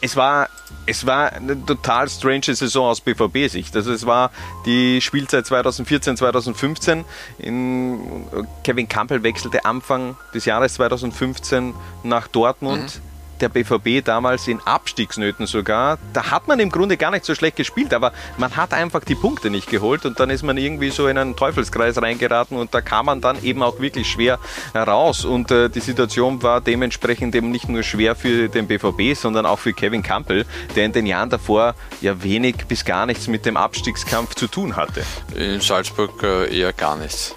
Es 0.00 0.16
war, 0.16 0.48
es 0.86 1.06
war 1.06 1.32
eine 1.32 1.64
total 1.64 2.08
strange 2.08 2.54
Saison 2.54 2.88
aus 2.88 3.00
BVB-Sicht. 3.00 3.76
Also 3.76 3.92
es 3.92 4.04
war 4.04 4.32
die 4.64 5.00
Spielzeit 5.00 5.46
2014, 5.46 6.16
2015. 6.16 7.04
In, 7.38 8.24
Kevin 8.64 8.88
Campbell 8.88 9.22
wechselte 9.22 9.64
Anfang 9.64 10.16
des 10.34 10.46
Jahres 10.46 10.74
2015 10.74 11.74
nach 12.02 12.26
Dortmund. 12.26 12.96
Mhm 12.96 13.15
der 13.40 13.48
BVB 13.48 14.04
damals 14.04 14.48
in 14.48 14.60
Abstiegsnöten 14.60 15.46
sogar. 15.46 15.98
Da 16.12 16.30
hat 16.30 16.48
man 16.48 16.60
im 16.60 16.70
Grunde 16.70 16.96
gar 16.96 17.10
nicht 17.10 17.24
so 17.24 17.34
schlecht 17.34 17.56
gespielt, 17.56 17.94
aber 17.94 18.12
man 18.36 18.56
hat 18.56 18.72
einfach 18.72 19.04
die 19.04 19.14
Punkte 19.14 19.50
nicht 19.50 19.68
geholt 19.68 20.04
und 20.06 20.18
dann 20.20 20.30
ist 20.30 20.42
man 20.42 20.56
irgendwie 20.56 20.90
so 20.90 21.08
in 21.08 21.18
einen 21.18 21.36
Teufelskreis 21.36 22.00
reingeraten 22.00 22.56
und 22.56 22.74
da 22.74 22.80
kam 22.80 23.06
man 23.06 23.20
dann 23.20 23.42
eben 23.42 23.62
auch 23.62 23.80
wirklich 23.80 24.08
schwer 24.08 24.38
raus. 24.74 25.24
Und 25.24 25.50
äh, 25.50 25.68
die 25.68 25.80
Situation 25.80 26.42
war 26.42 26.60
dementsprechend 26.60 27.34
eben 27.34 27.50
nicht 27.50 27.68
nur 27.68 27.82
schwer 27.82 28.14
für 28.14 28.48
den 28.48 28.66
BVB, 28.66 29.16
sondern 29.16 29.46
auch 29.46 29.58
für 29.58 29.72
Kevin 29.72 30.02
Campbell, 30.02 30.44
der 30.74 30.84
in 30.84 30.92
den 30.92 31.06
Jahren 31.06 31.30
davor 31.30 31.74
ja 32.00 32.22
wenig 32.22 32.66
bis 32.68 32.84
gar 32.84 33.06
nichts 33.06 33.28
mit 33.28 33.46
dem 33.46 33.56
Abstiegskampf 33.56 34.34
zu 34.34 34.46
tun 34.46 34.76
hatte. 34.76 35.02
In 35.34 35.60
Salzburg 35.60 36.22
äh, 36.22 36.58
eher 36.58 36.72
gar 36.72 36.96
nichts 36.96 37.34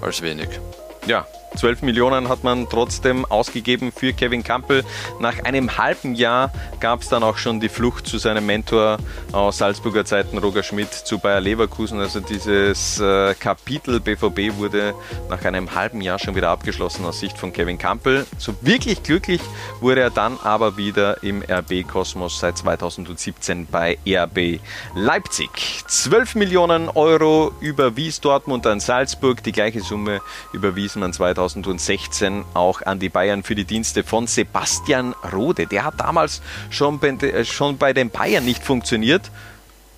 als 0.00 0.22
wenig. 0.22 0.48
Ja, 1.06 1.26
12 1.56 1.82
Millionen 1.82 2.28
hat 2.28 2.44
man 2.44 2.68
trotzdem 2.68 3.24
ausgegeben 3.26 3.92
für 3.94 4.12
Kevin 4.12 4.42
Campbell. 4.42 4.84
Nach 5.20 5.44
einem 5.44 5.76
halben 5.76 6.14
Jahr 6.14 6.50
gab 6.80 7.02
es 7.02 7.08
dann 7.08 7.22
auch 7.22 7.36
schon 7.36 7.60
die 7.60 7.68
Flucht 7.68 8.06
zu 8.06 8.18
seinem 8.18 8.46
Mentor 8.46 8.98
aus 9.32 9.58
Salzburger 9.58 10.04
Zeiten, 10.04 10.38
Roger 10.38 10.62
Schmidt, 10.62 10.92
zu 10.92 11.18
Bayer 11.18 11.40
Leverkusen. 11.40 12.00
Also 12.00 12.20
dieses 12.20 12.98
äh, 13.00 13.34
Kapitel 13.34 14.00
BVB 14.00 14.56
wurde 14.56 14.94
nach 15.28 15.44
einem 15.44 15.74
halben 15.74 16.00
Jahr 16.00 16.18
schon 16.18 16.34
wieder 16.34 16.48
abgeschlossen 16.48 17.04
aus 17.04 17.20
Sicht 17.20 17.38
von 17.38 17.52
Kevin 17.52 17.78
Campbell. 17.78 18.26
So 18.38 18.54
wirklich 18.62 19.02
glücklich 19.02 19.40
wurde 19.80 20.00
er 20.00 20.10
dann 20.10 20.38
aber 20.42 20.76
wieder 20.76 21.22
im 21.22 21.42
RB-Kosmos 21.42 22.40
seit 22.40 22.58
2017 22.58 23.66
bei 23.66 23.98
RB 24.06 24.60
Leipzig. 24.94 25.50
12 25.86 26.34
Millionen 26.36 26.88
Euro 26.88 27.52
überwies 27.60 28.20
Dortmund 28.20 28.66
an 28.66 28.80
Salzburg. 28.80 29.42
Die 29.42 29.52
gleiche 29.52 29.80
Summe 29.80 30.20
überwies 30.52 30.96
man 30.96 31.12
2017 31.12 31.41
2016 31.48 32.44
auch 32.54 32.82
an 32.82 32.98
die 32.98 33.08
Bayern 33.08 33.42
für 33.42 33.54
die 33.54 33.64
Dienste 33.64 34.04
von 34.04 34.26
Sebastian 34.26 35.14
Rode. 35.32 35.66
Der 35.66 35.84
hat 35.84 36.00
damals 36.00 36.42
schon 36.70 36.98
bei, 36.98 37.08
äh, 37.08 37.44
schon 37.44 37.78
bei 37.78 37.92
den 37.92 38.10
Bayern 38.10 38.44
nicht 38.44 38.62
funktioniert 38.62 39.30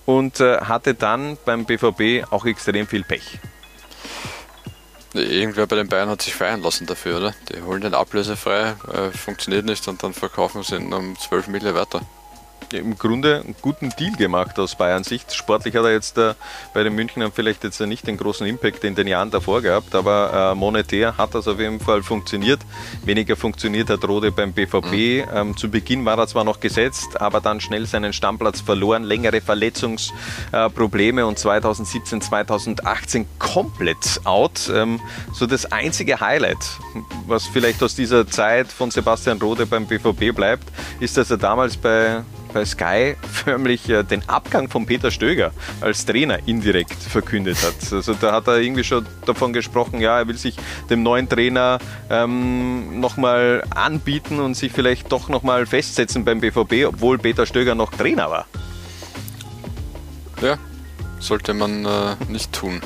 und 0.06 0.40
äh, 0.40 0.58
hatte 0.58 0.94
dann 0.94 1.38
beim 1.44 1.64
BVB 1.64 2.30
auch 2.30 2.44
extrem 2.46 2.86
viel 2.86 3.04
Pech. 3.04 3.38
Irgendwer 5.12 5.66
bei 5.66 5.76
den 5.76 5.88
Bayern 5.88 6.08
hat 6.08 6.22
sich 6.22 6.34
feiern 6.34 6.60
lassen 6.62 6.86
dafür, 6.86 7.18
oder? 7.18 7.34
Die 7.48 7.62
holen 7.62 7.82
den 7.82 7.94
ablösefrei, 7.94 8.74
äh, 8.92 9.10
funktioniert 9.16 9.64
nicht 9.64 9.86
und 9.86 10.02
dann 10.02 10.12
verkaufen 10.12 10.62
sie 10.62 10.76
ihn 10.76 10.92
um 10.92 11.16
12 11.16 11.48
Mille 11.48 11.74
weiter 11.74 12.00
im 12.74 12.98
Grunde 12.98 13.42
einen 13.44 13.54
guten 13.60 13.90
Deal 13.90 14.12
gemacht 14.12 14.58
aus 14.58 14.74
Bayern 14.74 15.04
Sicht. 15.04 15.34
Sportlich 15.34 15.76
hat 15.76 15.84
er 15.84 15.92
jetzt 15.92 16.18
äh, 16.18 16.34
bei 16.72 16.82
den 16.82 16.94
Münchnern 16.94 17.32
vielleicht 17.32 17.64
jetzt 17.64 17.80
nicht 17.80 18.06
den 18.06 18.16
großen 18.16 18.46
Impact 18.46 18.84
in 18.84 18.94
den 18.94 19.06
Jahren 19.06 19.30
davor 19.30 19.62
gehabt, 19.62 19.94
aber 19.94 20.52
äh, 20.52 20.54
monetär 20.54 21.16
hat 21.16 21.34
das 21.34 21.48
auf 21.48 21.58
jeden 21.58 21.80
Fall 21.80 22.02
funktioniert. 22.02 22.60
Weniger 23.04 23.36
funktioniert 23.36 23.90
hat 23.90 24.06
Rode 24.06 24.32
beim 24.32 24.52
BVB. 24.52 24.92
Mhm. 24.92 25.24
Ähm, 25.32 25.56
zu 25.56 25.70
Beginn 25.70 26.04
war 26.04 26.18
er 26.18 26.26
zwar 26.26 26.44
noch 26.44 26.60
gesetzt, 26.60 27.20
aber 27.20 27.40
dann 27.40 27.60
schnell 27.60 27.86
seinen 27.86 28.12
Stammplatz 28.12 28.60
verloren, 28.60 29.04
längere 29.04 29.40
Verletzungsprobleme 29.40 31.20
äh, 31.20 31.24
und 31.24 31.38
2017, 31.38 32.20
2018 32.20 33.26
komplett 33.38 34.20
out. 34.24 34.70
Ähm, 34.72 35.00
so 35.32 35.46
das 35.46 35.70
einzige 35.70 36.20
Highlight, 36.20 36.58
was 37.26 37.46
vielleicht 37.46 37.82
aus 37.82 37.94
dieser 37.94 38.26
Zeit 38.26 38.68
von 38.72 38.90
Sebastian 38.90 39.40
Rode 39.40 39.66
beim 39.66 39.86
BVB 39.86 40.34
bleibt, 40.34 40.68
ist, 41.00 41.16
dass 41.16 41.30
er 41.30 41.38
damals 41.38 41.76
bei 41.76 42.22
bei 42.54 42.64
Sky 42.64 43.16
förmlich 43.30 43.88
äh, 43.90 44.02
den 44.04 44.26
Abgang 44.28 44.70
von 44.70 44.86
Peter 44.86 45.10
Stöger 45.10 45.52
als 45.82 46.06
Trainer 46.06 46.38
indirekt 46.46 46.94
verkündet 46.94 47.58
hat. 47.62 47.92
Also 47.92 48.14
da 48.14 48.32
hat 48.32 48.46
er 48.46 48.58
irgendwie 48.58 48.84
schon 48.84 49.06
davon 49.26 49.52
gesprochen, 49.52 50.00
ja, 50.00 50.20
er 50.20 50.28
will 50.28 50.38
sich 50.38 50.56
dem 50.88 51.02
neuen 51.02 51.28
Trainer 51.28 51.78
ähm, 52.08 53.00
nochmal 53.00 53.64
anbieten 53.74 54.40
und 54.40 54.54
sich 54.54 54.72
vielleicht 54.72 55.12
doch 55.12 55.28
nochmal 55.28 55.66
festsetzen 55.66 56.24
beim 56.24 56.40
BVB, 56.40 56.86
obwohl 56.86 57.18
Peter 57.18 57.44
Stöger 57.44 57.74
noch 57.74 57.90
Trainer 57.90 58.30
war. 58.30 58.46
Ja, 60.40 60.56
sollte 61.18 61.52
man 61.54 61.84
äh, 61.84 62.16
nicht 62.28 62.52
tun. 62.52 62.80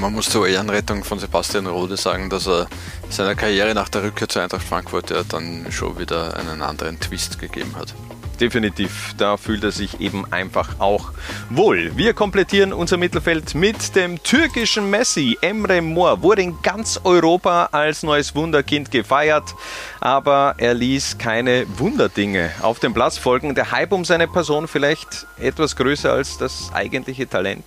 Man 0.00 0.12
muss 0.12 0.28
zur 0.28 0.48
Ehrenrettung 0.48 1.04
von 1.04 1.18
Sebastian 1.18 1.66
Rode 1.66 1.96
sagen, 1.96 2.28
dass 2.28 2.48
er 2.48 2.66
seiner 3.08 3.36
Karriere 3.36 3.72
nach 3.72 3.88
der 3.88 4.02
Rückkehr 4.02 4.28
zu 4.28 4.40
Eintracht 4.40 4.64
Frankfurt 4.64 5.10
ja 5.10 5.22
dann 5.22 5.66
schon 5.70 5.96
wieder 5.98 6.36
einen 6.36 6.60
anderen 6.60 6.98
Twist 6.98 7.38
gegeben 7.38 7.74
hat 7.76 7.94
definitiv. 8.40 9.14
Da 9.16 9.36
fühlt 9.36 9.64
er 9.64 9.72
sich 9.72 10.00
eben 10.00 10.30
einfach 10.32 10.78
auch 10.78 11.12
wohl. 11.50 11.96
Wir 11.96 12.14
komplettieren 12.14 12.72
unser 12.72 12.96
Mittelfeld 12.96 13.54
mit 13.54 13.96
dem 13.96 14.22
türkischen 14.22 14.90
Messi. 14.90 15.38
Emre 15.40 15.80
Mor 15.82 16.22
wurde 16.22 16.42
in 16.42 16.60
ganz 16.62 17.00
Europa 17.04 17.68
als 17.72 18.02
neues 18.02 18.34
Wunderkind 18.34 18.90
gefeiert, 18.90 19.54
aber 20.00 20.54
er 20.58 20.74
ließ 20.74 21.18
keine 21.18 21.66
Wunderdinge 21.78 22.50
auf 22.62 22.78
dem 22.78 22.94
Platz 22.94 23.18
folgen. 23.18 23.54
Der 23.54 23.70
Hype 23.70 23.92
um 23.92 24.04
seine 24.04 24.28
Person 24.28 24.68
vielleicht 24.68 25.26
etwas 25.38 25.76
größer 25.76 26.12
als 26.12 26.38
das 26.38 26.70
eigentliche 26.72 27.28
Talent. 27.28 27.64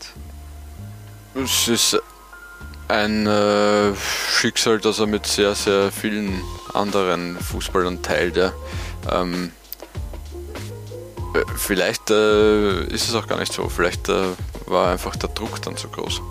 Es 1.35 1.67
ist 1.67 2.01
ein 2.89 3.27
äh, 3.27 3.93
Schicksal, 3.95 4.79
das 4.79 4.99
er 4.99 5.05
mit 5.05 5.25
sehr, 5.27 5.53
sehr 5.53 5.91
vielen 5.91 6.41
anderen 6.73 7.37
Fußballern 7.39 8.01
teilt. 8.01 8.35
Ja. 8.35 8.51
Ähm, 9.11 9.51
äh, 9.55 9.58
vielleicht 11.55 12.09
äh, 12.09 12.83
ist 12.85 13.07
es 13.09 13.15
auch 13.15 13.27
gar 13.27 13.39
nicht 13.39 13.53
so. 13.53 13.69
Vielleicht 13.69 14.09
äh, 14.09 14.23
war 14.65 14.91
einfach 14.91 15.15
der 15.15 15.29
Druck 15.29 15.61
dann 15.61 15.77
zu 15.77 15.87
groß. 15.87 16.21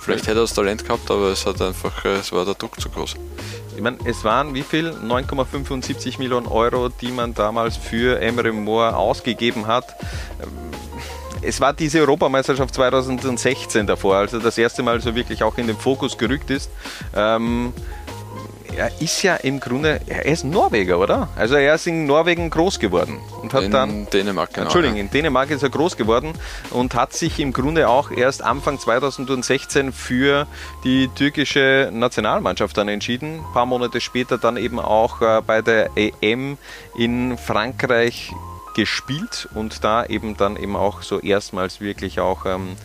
Vielleicht 0.00 0.26
hätte 0.26 0.38
er 0.38 0.42
das 0.42 0.54
Talent 0.54 0.84
gehabt, 0.84 1.10
aber 1.10 1.30
es 1.30 1.46
hat 1.46 1.60
einfach, 1.62 2.04
äh, 2.04 2.16
es 2.16 2.32
war 2.32 2.44
der 2.44 2.54
Druck 2.54 2.80
zu 2.80 2.88
groß. 2.88 3.14
Ich 3.76 3.82
meine, 3.82 3.98
es 4.04 4.24
waren 4.24 4.54
wie 4.54 4.62
viel? 4.62 4.90
9,75 4.90 6.18
Millionen 6.18 6.46
Euro, 6.46 6.88
die 6.88 7.10
man 7.10 7.34
damals 7.34 7.76
für 7.76 8.20
Emre 8.20 8.52
Moore 8.52 8.96
ausgegeben 8.96 9.66
hat. 9.66 9.94
Ähm, 10.42 10.48
es 11.42 11.60
war 11.60 11.72
diese 11.72 12.00
Europameisterschaft 12.00 12.74
2016 12.74 13.86
davor, 13.86 14.16
also 14.16 14.38
das 14.38 14.56
erste 14.58 14.82
Mal 14.82 15.00
so 15.00 15.14
wirklich 15.14 15.42
auch 15.42 15.58
in 15.58 15.66
den 15.66 15.76
Fokus 15.76 16.16
gerückt 16.16 16.50
ist. 16.50 16.70
Ähm, 17.14 17.72
er 18.76 18.90
ist 19.00 19.22
ja 19.22 19.36
im 19.36 19.60
Grunde, 19.60 20.00
er 20.06 20.26
ist 20.26 20.44
Norweger, 20.44 20.98
oder? 20.98 21.28
Also 21.36 21.54
er 21.54 21.74
ist 21.74 21.86
in 21.86 22.06
Norwegen 22.06 22.50
groß 22.50 22.78
geworden 22.78 23.18
und 23.42 23.52
hat 23.54 23.64
in 23.64 23.70
dann 23.70 24.06
Dänemark, 24.10 24.52
genau. 24.52 24.64
Entschuldigung, 24.64 24.96
in 24.98 25.10
Dänemark 25.10 25.50
ist 25.50 25.62
er 25.62 25.70
groß 25.70 25.96
geworden 25.96 26.32
und 26.70 26.94
hat 26.94 27.12
sich 27.12 27.38
im 27.40 27.52
Grunde 27.52 27.88
auch 27.88 28.10
erst 28.10 28.42
Anfang 28.42 28.78
2016 28.78 29.92
für 29.92 30.46
die 30.84 31.08
türkische 31.08 31.90
Nationalmannschaft 31.92 32.76
dann 32.76 32.88
entschieden. 32.88 33.40
Ein 33.40 33.52
paar 33.52 33.66
Monate 33.66 34.00
später 34.00 34.38
dann 34.38 34.56
eben 34.56 34.78
auch 34.78 35.20
äh, 35.20 35.42
bei 35.46 35.62
der 35.62 35.90
EM 35.96 36.58
in 36.96 37.38
Frankreich 37.38 38.32
gespielt 38.74 39.48
und 39.54 39.84
da 39.84 40.04
eben 40.06 40.36
dann 40.36 40.56
eben 40.56 40.76
auch 40.76 41.02
so 41.02 41.20
erstmals 41.20 41.80
wirklich 41.80 42.20
auch 42.20 42.46
ähm, 42.46 42.76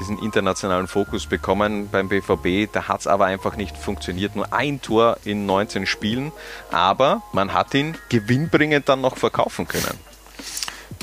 diesen 0.00 0.18
internationalen 0.18 0.88
Fokus 0.88 1.26
bekommen 1.26 1.88
beim 1.90 2.08
BVB. 2.08 2.72
Da 2.72 2.88
hat 2.88 3.00
es 3.00 3.06
aber 3.06 3.26
einfach 3.26 3.56
nicht 3.56 3.76
funktioniert. 3.76 4.36
Nur 4.36 4.52
ein 4.52 4.80
Tor 4.80 5.18
in 5.24 5.46
19 5.46 5.86
Spielen, 5.86 6.32
aber 6.70 7.22
man 7.32 7.52
hat 7.52 7.74
ihn 7.74 7.96
gewinnbringend 8.08 8.88
dann 8.88 9.00
noch 9.00 9.16
verkaufen 9.16 9.66
können. 9.66 9.98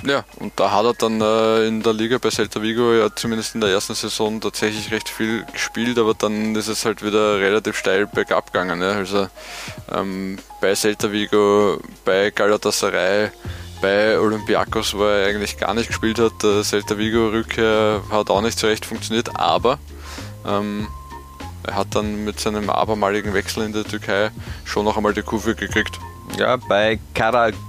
Ja, 0.04 0.24
und 0.40 0.54
da 0.60 0.72
hat 0.72 0.86
er 0.86 0.94
dann 0.94 1.20
äh, 1.22 1.68
in 1.68 1.82
der 1.82 1.94
Liga 1.94 2.18
bei 2.20 2.30
Celta 2.30 2.62
Vigo 2.62 2.94
ja 2.94 3.10
zumindest 3.16 3.56
in 3.56 3.62
der 3.62 3.72
ersten 3.72 3.96
Saison 3.96 4.40
tatsächlich 4.40 4.92
recht 4.92 5.10
viel 5.10 5.46
gespielt, 5.52 5.98
aber 5.98 6.14
dann 6.14 6.56
ist 6.56 6.68
es 6.68 6.86
halt 6.86 7.04
wieder 7.04 7.40
relativ 7.40 7.78
steil 7.78 8.06
bergab 8.06 8.52
gegangen. 8.52 8.82
Ja. 8.82 8.92
Also 8.92 9.28
ähm, 9.92 10.38
bei 10.62 10.76
Celta 10.76 11.12
Vigo, 11.12 11.80
bei 12.04 12.30
Galatasaray, 12.30 13.32
bei 13.82 14.20
Olympiakos, 14.20 14.94
wo 14.96 15.04
er 15.04 15.28
eigentlich 15.28 15.58
gar 15.58 15.74
nicht 15.74 15.88
gespielt 15.88 16.20
hat. 16.20 16.44
Der 16.44 16.64
Celta 16.64 16.98
Vigo-Rückkehr 16.98 18.02
hat 18.10 18.30
auch 18.30 18.42
nicht 18.42 18.58
so 18.58 18.68
recht 18.68 18.86
funktioniert, 18.86 19.40
aber 19.40 19.80
ähm, 20.46 20.88
er 21.64 21.76
hat 21.76 21.96
dann 21.96 22.24
mit 22.24 22.40
seinem 22.40 22.70
abermaligen 22.70 23.34
Wechsel 23.34 23.64
in 23.64 23.74
der 23.74 23.84
Türkei 23.84 24.32
schon 24.64 24.86
noch 24.86 24.98
einmal 24.98 25.14
die 25.14 25.22
Kurve 25.22 25.56
gekriegt. 25.56 26.00
Ja, 26.38 26.58
bei 26.58 27.00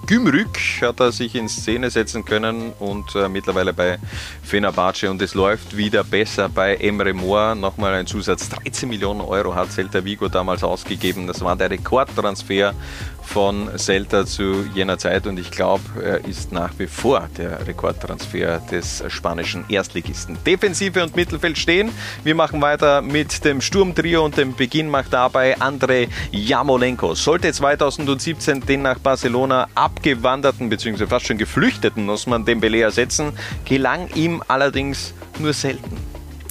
Karagümrük 0.07 0.59
hat 0.83 1.01
er 1.01 1.11
sich 1.11 1.35
in 1.35 1.49
Szene 1.49 1.91
setzen 1.91 2.25
können 2.25 2.73
und 2.79 3.15
äh, 3.17 3.29
mittlerweile 3.29 3.73
bei 3.73 3.99
Fenerbahce 4.43 5.11
und 5.11 5.21
es 5.21 5.35
läuft 5.35 5.77
wieder 5.77 6.05
besser 6.05 6.49
bei 6.49 6.77
Emre 6.77 7.13
Mor. 7.13 7.57
Nochmal 7.57 7.95
ein 7.95 8.07
Zusatz, 8.07 8.49
13 8.49 8.89
Millionen 8.89 9.21
Euro 9.21 9.55
hat 9.55 9.73
Celta 9.73 10.05
Vigo 10.05 10.29
damals 10.29 10.63
ausgegeben. 10.63 11.27
Das 11.27 11.41
war 11.41 11.57
der 11.57 11.71
Rekordtransfer 11.71 12.75
von 13.23 13.69
Celta 13.77 14.25
zu 14.25 14.65
jener 14.73 14.97
Zeit 14.99 15.27
und 15.27 15.41
ich 15.41 15.51
glaube, 15.51 15.83
er 16.01 16.25
ist 16.25 16.53
nach 16.53 16.71
wie 16.79 16.87
vor 16.87 17.29
der 17.37 17.67
Rekordtransfer 17.67 18.61
des 18.71 19.03
spanischen 19.09 19.65
Erstligisten. 19.69 20.39
Defensive 20.47 21.03
und 21.03 21.17
Mittelfeld 21.17 21.59
stehen. 21.59 21.91
Wir 22.23 22.37
machen 22.37 22.63
weiter 22.63 23.03
mit 23.03 23.45
dem 23.45 23.61
Sturmtrio 23.61 24.25
und 24.25 24.37
dem 24.37 24.55
Beginn 24.55 24.89
macht 24.89 25.13
dabei 25.13 25.61
Andrei 25.61 26.09
Jamolenko. 26.31 27.17
Sollte 27.17 27.53
2017 27.53 28.37
2018 28.37 28.67
den 28.67 28.83
nach 28.83 28.99
Barcelona 28.99 29.69
abgewanderten 29.97 30.69
bzw. 30.69 31.07
fast 31.07 31.27
schon 31.27 31.39
geflüchteten 31.39 32.09
Osman 32.09 32.45
Dembele 32.45 32.81
ersetzen, 32.81 33.33
gelang 33.65 34.09
ihm 34.15 34.43
allerdings 34.47 35.15
nur 35.39 35.53
selten. 35.53 35.97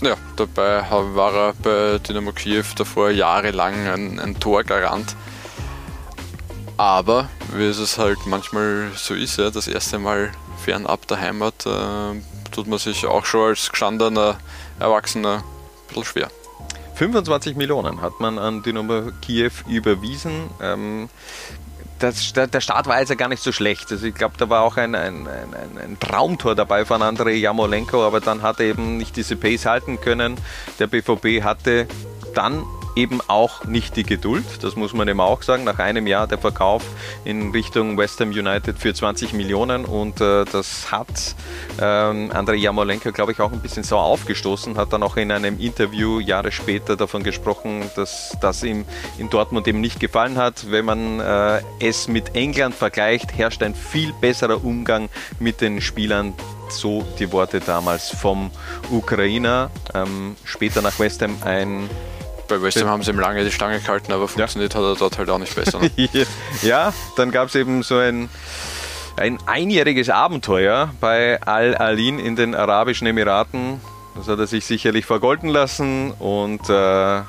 Ja, 0.01 0.15
dabei 0.35 0.83
war 0.89 1.33
er 1.33 1.53
bei 1.53 1.99
Dynamo 1.99 2.31
Kiew 2.31 2.65
davor 2.75 3.11
jahrelang 3.11 3.87
ein, 3.87 4.19
ein 4.19 4.39
Torgarant. 4.39 5.15
Aber, 6.77 7.29
wie 7.55 7.63
es 7.63 7.97
halt 7.97 8.17
manchmal 8.25 8.91
so 8.95 9.13
ist, 9.13 9.37
ja, 9.37 9.49
das 9.49 9.67
erste 9.69 9.97
Mal 9.97 10.31
fernab 10.63 11.07
der 11.07 11.21
Heimat 11.21 11.65
äh, 11.65 12.21
tut 12.51 12.67
man 12.67 12.79
sich 12.79 13.05
auch 13.05 13.25
schon 13.25 13.49
als 13.49 13.69
gestandener 13.69 14.37
Erwachsener 14.79 15.37
ein 15.37 15.87
bisschen 15.87 16.03
schwer. 16.03 16.27
25 16.95 17.55
Millionen 17.55 18.01
hat 18.01 18.19
man 18.19 18.37
an 18.37 18.63
Dynamo 18.63 19.11
Kiew 19.21 19.51
überwiesen. 19.67 20.49
Ähm, 20.61 21.09
das, 22.11 22.33
der 22.33 22.61
Start 22.61 22.87
war 22.87 22.95
also 22.95 23.15
gar 23.15 23.29
nicht 23.29 23.41
so 23.41 23.51
schlecht. 23.51 23.91
Also 23.91 24.05
ich 24.05 24.15
glaube, 24.15 24.35
da 24.37 24.49
war 24.49 24.61
auch 24.61 24.77
ein, 24.77 24.95
ein, 24.95 25.27
ein, 25.27 25.77
ein, 25.81 25.97
Traumtor 25.99 26.55
dabei 26.55 26.85
von 26.85 27.01
Andrei 27.01 27.33
Jamolenko, 27.33 28.05
aber 28.05 28.21
dann 28.21 28.41
hat 28.41 28.59
er 28.59 28.67
eben 28.67 28.97
nicht 28.97 29.15
diese 29.15 29.35
Pace 29.35 29.65
halten 29.65 29.99
können. 29.99 30.37
Der 30.79 30.87
BVB 30.87 31.43
hatte 31.43 31.87
dann 32.33 32.63
eben 32.95 33.19
auch 33.27 33.65
nicht 33.65 33.95
die 33.95 34.03
Geduld, 34.03 34.45
das 34.61 34.75
muss 34.75 34.93
man 34.93 35.07
eben 35.07 35.19
auch 35.19 35.41
sagen. 35.41 35.63
Nach 35.63 35.79
einem 35.79 36.07
Jahr 36.07 36.27
der 36.27 36.37
Verkauf 36.37 36.83
in 37.23 37.51
Richtung 37.51 37.97
West 37.97 38.19
Ham 38.19 38.29
United 38.29 38.79
für 38.79 38.93
20 38.93 39.33
Millionen 39.33 39.85
und 39.85 40.21
äh, 40.21 40.45
das 40.45 40.91
hat 40.91 41.35
ähm, 41.81 42.31
Andrei 42.33 42.55
Jamolenko, 42.55 43.11
glaube 43.11 43.33
ich, 43.33 43.39
auch 43.39 43.51
ein 43.51 43.59
bisschen 43.59 43.83
sauer 43.83 44.03
aufgestoßen, 44.03 44.77
hat 44.77 44.93
dann 44.93 45.03
auch 45.03 45.17
in 45.17 45.31
einem 45.31 45.59
Interview 45.59 46.19
Jahre 46.19 46.51
später 46.51 46.95
davon 46.95 47.23
gesprochen, 47.23 47.89
dass 47.95 48.37
das 48.41 48.63
ihm 48.63 48.85
in 49.17 49.29
Dortmund 49.29 49.67
eben 49.67 49.81
nicht 49.81 49.99
gefallen 49.99 50.37
hat. 50.37 50.71
Wenn 50.71 50.85
man 50.85 51.19
äh, 51.19 51.61
es 51.79 52.07
mit 52.07 52.35
England 52.35 52.75
vergleicht, 52.75 53.37
herrscht 53.37 53.61
ein 53.63 53.75
viel 53.75 54.13
besserer 54.13 54.63
Umgang 54.63 55.09
mit 55.39 55.61
den 55.61 55.81
Spielern 55.81 56.33
so 56.69 57.05
die 57.19 57.31
Worte 57.31 57.59
damals 57.59 58.09
vom 58.09 58.51
Ukrainer. 58.91 59.69
Ähm, 59.93 60.35
später 60.43 60.81
nach 60.81 60.99
West 60.99 61.21
Ham 61.21 61.37
ein 61.43 61.89
bei 62.47 62.61
West 62.61 62.79
Ham 62.81 62.87
haben 62.87 63.03
sie 63.03 63.11
ihm 63.11 63.19
lange 63.19 63.43
die 63.43 63.51
Stange 63.51 63.79
gehalten, 63.79 64.11
aber 64.11 64.27
funktioniert 64.27 64.73
ja. 64.73 64.79
hat 64.79 64.85
er 64.85 64.95
dort 64.95 65.17
halt 65.17 65.29
auch 65.29 65.39
nicht 65.39 65.55
besser. 65.55 65.79
Ne? 65.79 65.89
ja, 66.61 66.93
dann 67.15 67.31
gab 67.31 67.49
es 67.49 67.55
eben 67.55 67.83
so 67.83 67.97
ein, 67.97 68.29
ein 69.17 69.39
einjähriges 69.45 70.09
Abenteuer 70.09 70.93
bei 70.99 71.41
Al-Alin 71.41 72.19
in 72.19 72.35
den 72.35 72.55
Arabischen 72.55 73.07
Emiraten. 73.07 73.81
Das 74.15 74.27
hat 74.27 74.39
er 74.39 74.47
sich 74.47 74.65
sicherlich 74.65 75.05
vergolden 75.05 75.49
lassen 75.49 76.11
und 76.11 76.69
äh, 76.69 77.21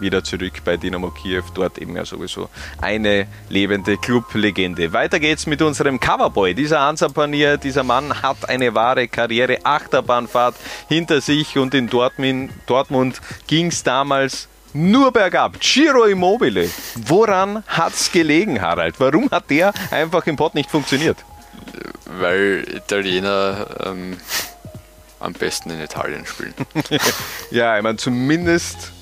wieder 0.00 0.24
zurück 0.24 0.52
bei 0.64 0.76
Dynamo 0.76 1.10
Kiew, 1.10 1.42
dort 1.54 1.78
eben 1.78 1.96
ja 1.96 2.04
sowieso 2.04 2.50
eine 2.80 3.26
lebende 3.48 3.96
Clublegende. 3.96 4.92
Weiter 4.92 5.20
geht's 5.20 5.46
mit 5.46 5.62
unserem 5.62 6.00
Coverboy. 6.00 6.54
Dieser 6.54 6.80
Ansapanier, 6.80 7.56
dieser 7.56 7.84
Mann 7.84 8.22
hat 8.22 8.48
eine 8.48 8.74
wahre 8.74 9.08
Karriere, 9.08 9.58
Achterbahnfahrt 9.64 10.56
hinter 10.88 11.20
sich 11.20 11.56
und 11.56 11.74
in 11.74 11.88
Dortmund, 11.88 12.50
Dortmund 12.66 13.20
ging 13.46 13.68
es 13.68 13.82
damals 13.82 14.48
nur 14.74 15.12
bergab. 15.12 15.58
Giro 15.60 16.04
Immobile. 16.04 16.68
Woran 17.06 17.64
hat 17.66 17.94
es 17.94 18.12
gelegen, 18.12 18.60
Harald? 18.60 18.96
Warum 18.98 19.30
hat 19.30 19.48
der 19.48 19.72
einfach 19.90 20.26
im 20.26 20.36
Pod 20.36 20.54
nicht 20.54 20.70
funktioniert? 20.70 21.16
Weil 22.18 22.66
Italiener 22.68 23.66
ähm, 23.86 24.16
am 25.20 25.32
besten 25.32 25.70
in 25.70 25.80
Italien 25.80 26.26
spielen. 26.26 26.54
ja, 27.50 27.76
ich 27.76 27.82
meine, 27.82 27.96
zumindest 27.96 28.92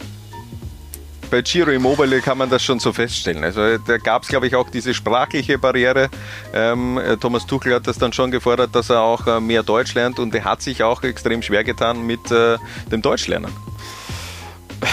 bei 1.31 1.41
Giro 1.41 1.71
Immobile 1.71 2.21
kann 2.21 2.37
man 2.37 2.51
das 2.51 2.63
schon 2.63 2.79
so 2.79 2.93
feststellen. 2.93 3.43
Also 3.43 3.79
da 3.79 3.97
gab 3.97 4.23
es, 4.23 4.29
glaube 4.29 4.47
ich, 4.47 4.55
auch 4.55 4.69
diese 4.69 4.93
sprachliche 4.93 5.59
Barriere. 5.59 6.11
Ähm, 6.53 7.01
Thomas 7.21 7.47
Tuchel 7.47 7.75
hat 7.75 7.87
das 7.87 7.97
dann 7.97 8.13
schon 8.13 8.31
gefordert, 8.31 8.75
dass 8.75 8.91
er 8.91 9.01
auch 9.01 9.27
äh, 9.27 9.41
mehr 9.41 9.63
Deutsch 9.63 9.95
lernt 9.95 10.19
und 10.19 10.35
er 10.35 10.45
hat 10.45 10.61
sich 10.61 10.83
auch 10.83 11.03
extrem 11.03 11.41
schwer 11.41 11.65
getan 11.65 12.07
mit 12.07 12.31
äh, 12.31 12.59
dem 12.91 13.01
Deutschlernen 13.01 13.51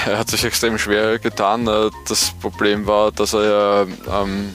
er 0.05 0.17
hat 0.19 0.29
sich 0.29 0.43
extrem 0.43 0.77
schwer 0.77 1.19
getan. 1.19 1.67
Äh, 1.67 1.89
das 2.07 2.31
Problem 2.41 2.87
war, 2.87 3.11
dass 3.11 3.33
er 3.33 3.43
ja 3.43 4.21
ähm, 4.21 4.53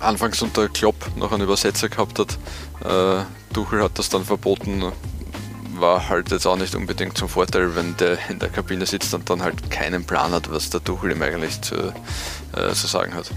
anfangs 0.00 0.42
unter 0.42 0.68
Klopp 0.68 0.96
noch 1.16 1.32
einen 1.32 1.42
Übersetzer 1.42 1.88
gehabt 1.88 2.18
hat. 2.18 2.38
Äh, 2.84 3.24
Tuchel 3.52 3.82
hat 3.82 3.98
das 3.98 4.08
dann 4.08 4.24
verboten. 4.24 4.92
War 5.76 6.08
halt 6.08 6.30
jetzt 6.30 6.46
auch 6.46 6.56
nicht 6.56 6.74
unbedingt 6.74 7.18
zum 7.18 7.28
Vorteil, 7.28 7.74
wenn 7.74 7.96
der 7.96 8.18
in 8.30 8.38
der 8.38 8.48
Kabine 8.48 8.86
sitzt 8.86 9.12
und 9.14 9.28
dann 9.28 9.42
halt 9.42 9.70
keinen 9.70 10.04
Plan 10.04 10.32
hat, 10.32 10.50
was 10.50 10.70
der 10.70 10.82
Tuchel 10.82 11.12
ihm 11.12 11.22
eigentlich 11.22 11.60
zu, 11.62 11.74
äh, 12.54 12.72
zu 12.72 12.86
sagen 12.86 13.14
hat. 13.14 13.30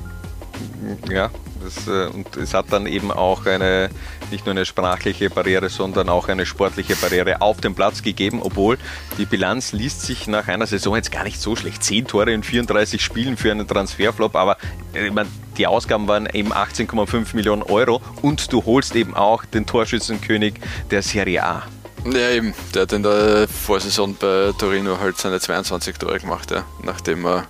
Ja, 1.10 1.32
das, 1.64 1.88
äh, 1.88 2.08
und 2.08 2.36
es 2.38 2.54
hat 2.54 2.68
dann 2.72 2.86
eben 2.86 3.12
auch 3.12 3.46
eine, 3.46 3.90
nicht 4.32 4.46
nur 4.46 4.52
eine 4.52 4.66
sprachliche 4.66 5.30
Barriere, 5.30 5.70
sondern 5.70 6.10
auch 6.10 6.28
eine 6.28 6.46
sportliche 6.46 6.96
Barriere 6.96 7.42
auf 7.42 7.62
dem 7.62 7.76
Platz 7.76 8.02
gegeben, 8.02 8.42
obwohl 8.42 8.78
die 9.18 9.26
Bilanz 9.26 9.72
liest 9.72 10.02
sich 10.02 10.28
nach 10.28 10.48
einer 10.48 10.68
Saison 10.68 10.96
jetzt 10.96 11.12
gar 11.12 11.24
nicht 11.24 11.42
so 11.42 11.56
schlecht. 11.56 11.84
Zehn 11.84 12.06
Tore 12.06 12.32
in 12.32 12.44
34 12.44 13.02
Spielen 13.02 13.38
für 13.38 13.52
einen 13.52 13.68
Transferflop, 13.68 14.36
aber 14.36 14.58
äh, 14.94 15.10
meine, 15.10 15.30
die 15.58 15.68
Ausgaben 15.68 16.08
waren 16.08 16.28
eben 16.32 16.54
18,5 16.54 17.36
Millionen 17.36 17.64
Euro 17.64 18.02
und 18.22 18.52
du 18.54 18.64
holst 18.66 18.96
eben 18.96 19.16
auch 19.16 19.44
den 19.46 19.66
Torschützenkönig 19.66 20.56
der 20.92 21.02
Serie 21.02 21.44
A. 21.44 21.64
Ja, 22.06 22.30
eben. 22.30 22.54
Der 22.74 22.84
hat 22.84 22.94
in 22.94 23.04
der 23.04 23.48
Vorsaison 23.48 24.16
bei 24.16 24.54
Torino 24.58 25.00
halt 25.00 25.18
seine 25.18 25.40
22 25.40 25.98
Tore 25.98 26.20
gemacht, 26.20 26.52
ja, 26.52 26.64
nachdem 26.84 27.26
er 27.26 27.48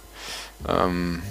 ähm, 0.67 1.21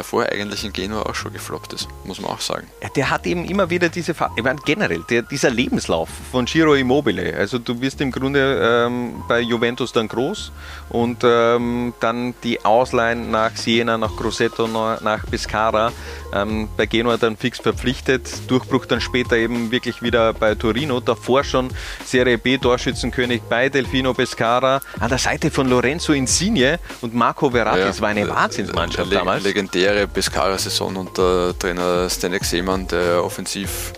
davor 0.00 0.24
eigentlich 0.32 0.64
in 0.64 0.72
Genua 0.72 1.02
auch 1.02 1.14
schon 1.14 1.32
gefloppt 1.32 1.74
ist, 1.74 1.86
muss 2.04 2.20
man 2.20 2.30
auch 2.30 2.40
sagen. 2.40 2.66
Der 2.96 3.10
hat 3.10 3.26
eben 3.26 3.44
immer 3.44 3.68
wieder 3.68 3.90
diese, 3.90 4.12
ich 4.12 4.42
meine, 4.42 4.58
generell, 4.64 5.04
der, 5.10 5.22
dieser 5.22 5.50
Lebenslauf 5.50 6.08
von 6.32 6.46
Giro 6.46 6.74
Immobile. 6.74 7.36
Also 7.36 7.58
du 7.58 7.78
wirst 7.82 8.00
im 8.00 8.10
Grunde 8.10 8.86
ähm, 8.86 9.22
bei 9.28 9.40
Juventus 9.40 9.92
dann 9.92 10.08
groß 10.08 10.52
und 10.88 11.18
ähm, 11.22 11.92
dann 12.00 12.34
die 12.42 12.64
Ausleihen 12.64 13.30
nach 13.30 13.54
Siena, 13.56 13.98
nach 13.98 14.16
Grosseto, 14.16 14.66
nach 14.66 15.26
Pescara, 15.30 15.92
ähm, 16.32 16.68
bei 16.78 16.86
Genua 16.86 17.18
dann 17.18 17.36
fix 17.36 17.58
verpflichtet, 17.58 18.28
Durchbruch 18.48 18.86
dann 18.86 19.02
später 19.02 19.36
eben 19.36 19.70
wirklich 19.70 20.00
wieder 20.00 20.32
bei 20.32 20.54
Torino, 20.54 21.00
davor 21.00 21.44
schon 21.44 21.68
Serie 22.06 22.38
B 22.38 22.56
Torschützenkönig 22.56 23.42
bei 23.42 23.68
Delfino 23.68 24.14
Pescara, 24.14 24.80
an 24.98 25.08
der 25.10 25.18
Seite 25.18 25.50
von 25.50 25.68
Lorenzo 25.68 26.14
Insigne 26.14 26.78
und 27.02 27.14
Marco 27.14 27.50
Verratti, 27.50 27.80
ja, 27.80 27.86
das 27.86 28.00
war 28.00 28.08
eine 28.08 28.26
Wahnsinnsmannschaft 28.28 29.12
damals. 29.12 29.44
Legendär 29.44 29.89
legendäre 29.90 30.06
Pescara-Saison 30.06 30.96
unter 30.96 31.58
Trainer 31.58 32.08
Stanek 32.08 32.44
Seemann, 32.44 32.86
der 32.86 33.24
offensiv 33.24 33.92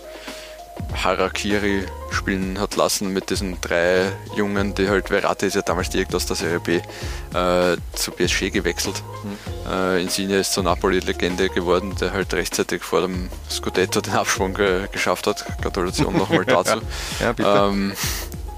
Harakiri 1.03 1.83
spielen 2.11 2.59
hat 2.59 2.75
lassen 2.75 3.13
mit 3.13 3.29
diesen 3.29 3.61
drei 3.61 4.11
Jungen, 4.35 4.73
die 4.73 4.89
halt, 4.89 5.09
Verratti 5.09 5.45
ist 5.45 5.55
ja 5.55 5.61
damals 5.61 5.89
direkt 5.89 6.15
aus 6.15 6.25
der 6.25 6.35
Serie 6.35 6.59
B 6.59 6.77
äh, 6.77 7.77
zu 7.93 8.11
PSG 8.11 8.51
gewechselt. 8.51 9.03
Mhm. 9.23 9.71
Äh, 9.71 10.01
Insigne 10.01 10.37
ist 10.37 10.53
zur 10.53 10.63
Napoli-Legende 10.63 11.49
geworden, 11.49 11.95
der 11.99 12.11
halt 12.13 12.33
rechtzeitig 12.33 12.81
vor 12.83 13.01
dem 13.01 13.29
Scudetto 13.49 14.01
den 14.01 14.13
Abschwung 14.13 14.53
ge 14.53 14.87
geschafft 14.91 15.27
hat. 15.27 15.45
Gratulation 15.61 16.17
nochmal 16.17 16.45
dazu. 16.47 16.81
ja, 17.19 17.33
ja, 17.37 17.67
ähm, 17.67 17.93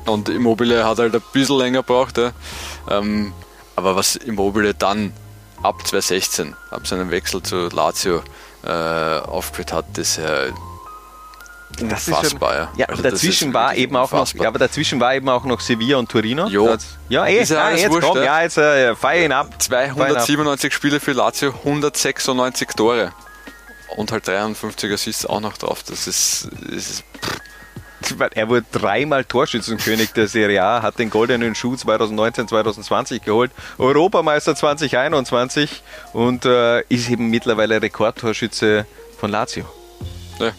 und 0.06 0.30
Immobile 0.30 0.86
hat 0.86 1.00
halt 1.00 1.16
ein 1.16 1.24
bisschen 1.34 1.58
länger 1.58 1.80
gebraucht. 1.80 2.18
Ja. 2.18 2.32
Ähm, 2.90 3.34
aber 3.76 3.96
was 3.96 4.16
Immobile 4.16 4.74
dann 4.74 5.12
ab 5.62 5.86
2016, 5.86 6.56
ab 6.72 6.88
seinem 6.88 7.12
Wechsel 7.12 7.42
zu 7.42 7.68
Lazio 7.70 8.22
äh, 8.64 8.70
aufgeführt 8.70 9.74
hat, 9.74 9.86
das 9.94 10.18
äh, 10.18 10.52
das 11.80 12.08
unfassbar, 12.08 12.54
schon, 12.54 12.60
ja. 12.60 12.72
ja 12.78 12.86
also 12.88 13.04
dazwischen 13.04 13.54
war 13.54 13.76
eben 13.76 13.96
auch 13.96 14.12
noch, 14.12 14.34
ja, 14.34 14.48
aber 14.48 14.60
dazwischen 14.60 15.00
war 15.00 15.14
eben 15.14 15.28
auch 15.28 15.44
noch 15.44 15.60
Sevilla 15.60 15.98
und 15.98 16.10
Torino. 16.10 16.48
Jo. 16.48 16.68
Das, 16.68 16.86
ja, 17.10 17.26
eh, 17.26 17.44
ja, 17.44 17.72
jetzt 17.72 17.90
wurscht, 17.90 18.08
komm, 18.08 18.24
ja, 18.24 18.42
jetzt 18.42 18.58
äh, 18.58 18.96
feier 18.96 19.26
ihn 19.26 19.32
ab. 19.32 19.62
297 19.62 20.74
Spiele 20.74 21.00
für 21.00 21.12
Lazio, 21.12 21.50
196 21.50 22.70
Tore 22.70 23.12
und 23.96 24.12
halt 24.12 24.28
53 24.28 24.92
Assists 24.92 25.26
auch 25.26 25.40
noch 25.40 25.58
drauf. 25.58 25.84
Das 25.84 26.08
ist, 26.08 26.50
das 26.62 26.90
ist 26.90 27.04
er 28.34 28.50
wurde 28.50 28.66
dreimal 28.72 29.24
Torschützenkönig 29.24 30.14
der 30.14 30.28
Serie 30.28 30.64
A, 30.64 30.82
hat 30.82 31.00
den 31.00 31.10
goldenen 31.10 31.56
Schuh 31.56 31.76
2019, 31.76 32.48
2020 32.48 33.24
geholt, 33.24 33.52
Europameister 33.78 34.56
2021 34.56 35.84
und 36.14 36.46
äh, 36.46 36.82
ist 36.90 37.10
eben 37.10 37.30
mittlerweile 37.30 37.82
Rekordtorschütze 37.82 38.86
von 39.18 39.32
Lazio. 39.32 39.66
Ja. 40.40 40.52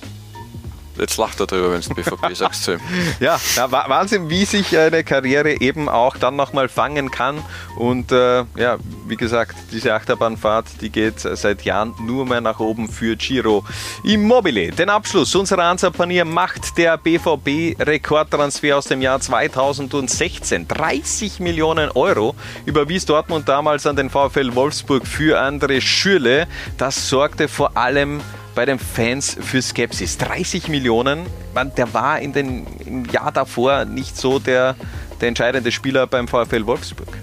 Jetzt 0.98 1.16
lacht 1.16 1.40
er 1.40 1.46
drüber, 1.46 1.72
wenn 1.72 1.80
es 1.80 1.88
BVB 1.88 2.34
sagst 2.34 2.64
zu 2.64 2.74
ihm. 2.74 2.80
Ja, 3.20 3.38
ja, 3.56 3.70
Wahnsinn, 3.70 4.28
wie 4.30 4.44
sich 4.44 4.76
eine 4.76 5.04
Karriere 5.04 5.60
eben 5.60 5.88
auch 5.88 6.16
dann 6.16 6.36
nochmal 6.36 6.68
fangen 6.68 7.10
kann. 7.10 7.42
Und 7.76 8.12
äh, 8.12 8.44
ja, 8.56 8.78
wie 9.06 9.16
gesagt, 9.16 9.56
diese 9.72 9.94
Achterbahnfahrt, 9.94 10.80
die 10.80 10.90
geht 10.90 11.20
seit 11.20 11.62
Jahren 11.62 11.94
nur 12.00 12.26
mehr 12.26 12.40
nach 12.40 12.60
oben 12.60 12.88
für 12.88 13.16
Giro 13.16 13.64
Immobile. 14.04 14.70
Den 14.72 14.90
Abschluss 14.90 15.34
unserer 15.34 15.64
Ansapanier 15.64 16.24
macht 16.24 16.76
der 16.78 16.96
BVB-Rekordtransfer 16.98 18.76
aus 18.76 18.86
dem 18.86 19.00
Jahr 19.00 19.20
2016. 19.20 20.68
30 20.68 21.40
Millionen 21.40 21.90
Euro 21.90 22.34
überwies 22.64 23.06
Dortmund 23.06 23.48
damals 23.48 23.86
an 23.86 23.96
den 23.96 24.10
VfL 24.10 24.54
Wolfsburg 24.54 25.06
für 25.06 25.40
André 25.40 25.80
Schürle. 25.80 26.46
Das 26.78 27.08
sorgte 27.08 27.48
vor 27.48 27.76
allem 27.76 28.20
bei 28.56 28.64
den 28.64 28.80
Fans 28.80 29.36
für 29.38 29.62
Skepsis. 29.62 30.18
30 30.18 30.66
Millionen, 30.68 31.26
man, 31.54 31.72
der 31.76 31.94
war 31.94 32.18
in 32.18 32.32
den, 32.32 32.66
im 32.84 33.04
Jahr 33.04 33.30
davor 33.30 33.84
nicht 33.84 34.16
so 34.16 34.40
der, 34.40 34.74
der 35.20 35.28
entscheidende 35.28 35.70
Spieler 35.70 36.08
beim 36.08 36.26
VfL 36.26 36.66
Wolfsburg. 36.66 37.16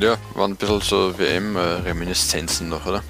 Ja, 0.00 0.16
waren 0.34 0.52
ein 0.52 0.56
bisschen 0.56 0.80
so 0.80 1.18
WM-Reminiszenzen 1.18 2.70
noch, 2.70 2.86
oder? 2.86 3.02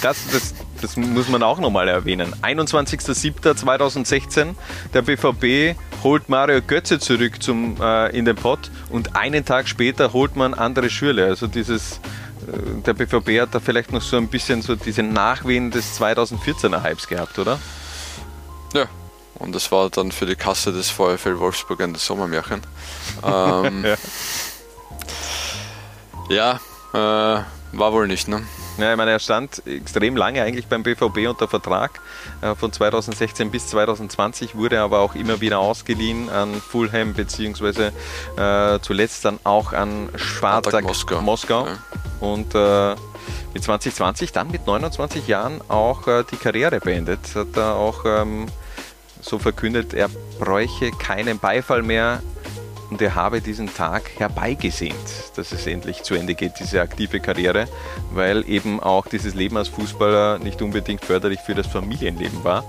Das, 0.00 0.16
das, 0.32 0.54
das 0.80 0.96
muss 0.96 1.28
man 1.28 1.42
auch 1.42 1.58
nochmal 1.58 1.88
erwähnen. 1.88 2.32
21.07.2016, 2.40 4.54
der 4.94 5.02
BVB 5.02 5.76
holt 6.04 6.28
Mario 6.28 6.62
Götze 6.62 7.00
zurück 7.00 7.42
zum, 7.42 7.76
äh, 7.82 8.16
in 8.16 8.24
den 8.24 8.36
Pott 8.36 8.70
und 8.88 9.16
einen 9.16 9.44
Tag 9.44 9.66
später 9.68 10.12
holt 10.12 10.36
man 10.36 10.54
andere 10.54 10.88
Schürle. 10.88 11.24
Also 11.26 11.48
dieses 11.48 11.98
der 12.86 12.94
BVB 12.94 13.40
hat 13.40 13.54
da 13.54 13.60
vielleicht 13.60 13.92
noch 13.92 14.02
so 14.02 14.16
ein 14.16 14.28
bisschen 14.28 14.62
so 14.62 14.76
diese 14.76 15.02
Nachwehen 15.02 15.70
des 15.70 16.00
2014er 16.00 16.82
Hypes 16.82 17.08
gehabt, 17.08 17.38
oder? 17.38 17.58
Ja, 18.74 18.86
und 19.34 19.54
das 19.54 19.70
war 19.72 19.90
dann 19.90 20.12
für 20.12 20.26
die 20.26 20.36
Kasse 20.36 20.72
des 20.72 20.90
VfL 20.90 21.38
Wolfsburg 21.38 21.80
ein 21.80 21.94
Sommermärchen. 21.94 22.60
ähm, 23.24 23.84
ja, 26.28 26.60
ja 26.94 27.38
äh, 27.38 27.42
war 27.72 27.92
wohl 27.92 28.06
nicht, 28.06 28.28
ne? 28.28 28.42
Ja, 28.78 28.92
ich 28.92 28.96
meine, 28.96 29.12
er 29.12 29.18
stand 29.18 29.62
extrem 29.66 30.16
lange 30.16 30.42
eigentlich 30.42 30.66
beim 30.66 30.82
BVB 30.82 31.28
unter 31.28 31.48
Vertrag. 31.48 32.00
Äh, 32.40 32.54
von 32.54 32.72
2016 32.72 33.50
bis 33.50 33.68
2020 33.68 34.56
wurde 34.56 34.80
aber 34.80 35.00
auch 35.00 35.14
immer 35.14 35.40
wieder 35.40 35.58
ausgeliehen 35.58 36.30
an 36.30 36.54
Fulham 36.54 37.14
beziehungsweise 37.14 37.92
äh, 38.36 38.78
zuletzt 38.80 39.24
dann 39.24 39.38
auch 39.44 39.72
an 39.72 40.08
Spartak 40.16 40.84
Moskau. 40.84 41.20
Moskau. 41.20 41.66
Ja. 41.66 41.78
Und 42.20 42.54
äh, 42.54 42.94
mit 43.54 43.62
2020 43.62 44.32
dann 44.32 44.50
mit 44.50 44.66
29 44.66 45.26
Jahren 45.26 45.60
auch 45.68 46.06
äh, 46.06 46.24
die 46.30 46.36
Karriere 46.36 46.80
beendet. 46.80 47.20
Hat 47.34 47.56
er 47.56 47.74
auch 47.74 48.04
ähm, 48.04 48.46
so 49.20 49.38
verkündet, 49.38 49.94
er 49.94 50.08
bräuche 50.38 50.90
keinen 50.92 51.38
Beifall 51.38 51.82
mehr 51.82 52.22
und 52.90 53.00
er 53.00 53.14
habe 53.14 53.40
diesen 53.40 53.72
Tag 53.72 54.10
herbeigesehnt, 54.18 54.94
dass 55.36 55.52
es 55.52 55.66
endlich 55.66 56.02
zu 56.02 56.14
Ende 56.14 56.34
geht, 56.34 56.54
diese 56.58 56.80
aktive 56.80 57.20
Karriere, 57.20 57.66
weil 58.12 58.48
eben 58.48 58.80
auch 58.80 59.06
dieses 59.06 59.34
Leben 59.34 59.56
als 59.56 59.68
Fußballer 59.68 60.38
nicht 60.40 60.60
unbedingt 60.60 61.04
förderlich 61.04 61.40
für 61.40 61.54
das 61.54 61.68
Familienleben 61.68 62.42
war. 62.42 62.64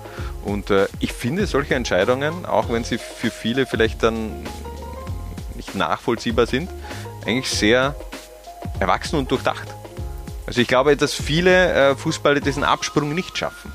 Und 0.45 0.69
äh, 0.69 0.87
ich 0.99 1.11
finde 1.11 1.47
solche 1.47 1.75
Entscheidungen, 1.75 2.45
auch 2.45 2.69
wenn 2.69 2.83
sie 2.83 2.99
für 2.99 3.31
viele 3.31 3.65
vielleicht 3.65 4.03
dann 4.03 4.43
nicht 5.55 5.75
nachvollziehbar 5.75 6.45
sind, 6.45 6.69
eigentlich 7.25 7.49
sehr 7.49 7.95
erwachsen 8.79 9.17
und 9.17 9.31
durchdacht. 9.31 9.67
Also 10.45 10.61
ich 10.61 10.67
glaube, 10.67 10.95
dass 10.97 11.13
viele 11.13 11.73
äh, 11.73 11.95
Fußballer 11.95 12.41
diesen 12.41 12.63
Absprung 12.63 13.13
nicht 13.15 13.37
schaffen. 13.37 13.71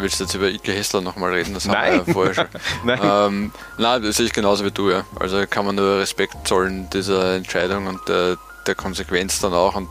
Willst 0.00 0.20
du 0.20 0.24
jetzt 0.24 0.34
über 0.34 0.48
Ike 0.48 0.72
Hessler 0.72 1.00
nochmal 1.00 1.32
reden? 1.32 1.54
Das 1.54 1.66
nein. 1.66 1.76
haben 1.76 1.90
wir 1.92 2.06
ja 2.06 2.12
vorher 2.12 2.34
schon. 2.34 2.46
nein. 2.84 3.00
Ähm, 3.02 3.52
nein, 3.78 4.02
das 4.02 4.16
sehe 4.16 4.26
ich 4.26 4.32
genauso 4.32 4.64
wie 4.64 4.70
du, 4.70 4.90
ja. 4.90 5.04
Also 5.18 5.44
kann 5.48 5.66
man 5.66 5.76
nur 5.76 5.98
Respekt 5.98 6.46
zollen 6.46 6.88
dieser 6.90 7.34
Entscheidung 7.36 7.86
und 7.86 8.08
der, 8.08 8.36
der 8.66 8.74
Konsequenz 8.74 9.40
dann 9.40 9.52
auch. 9.52 9.74
Und 9.74 9.88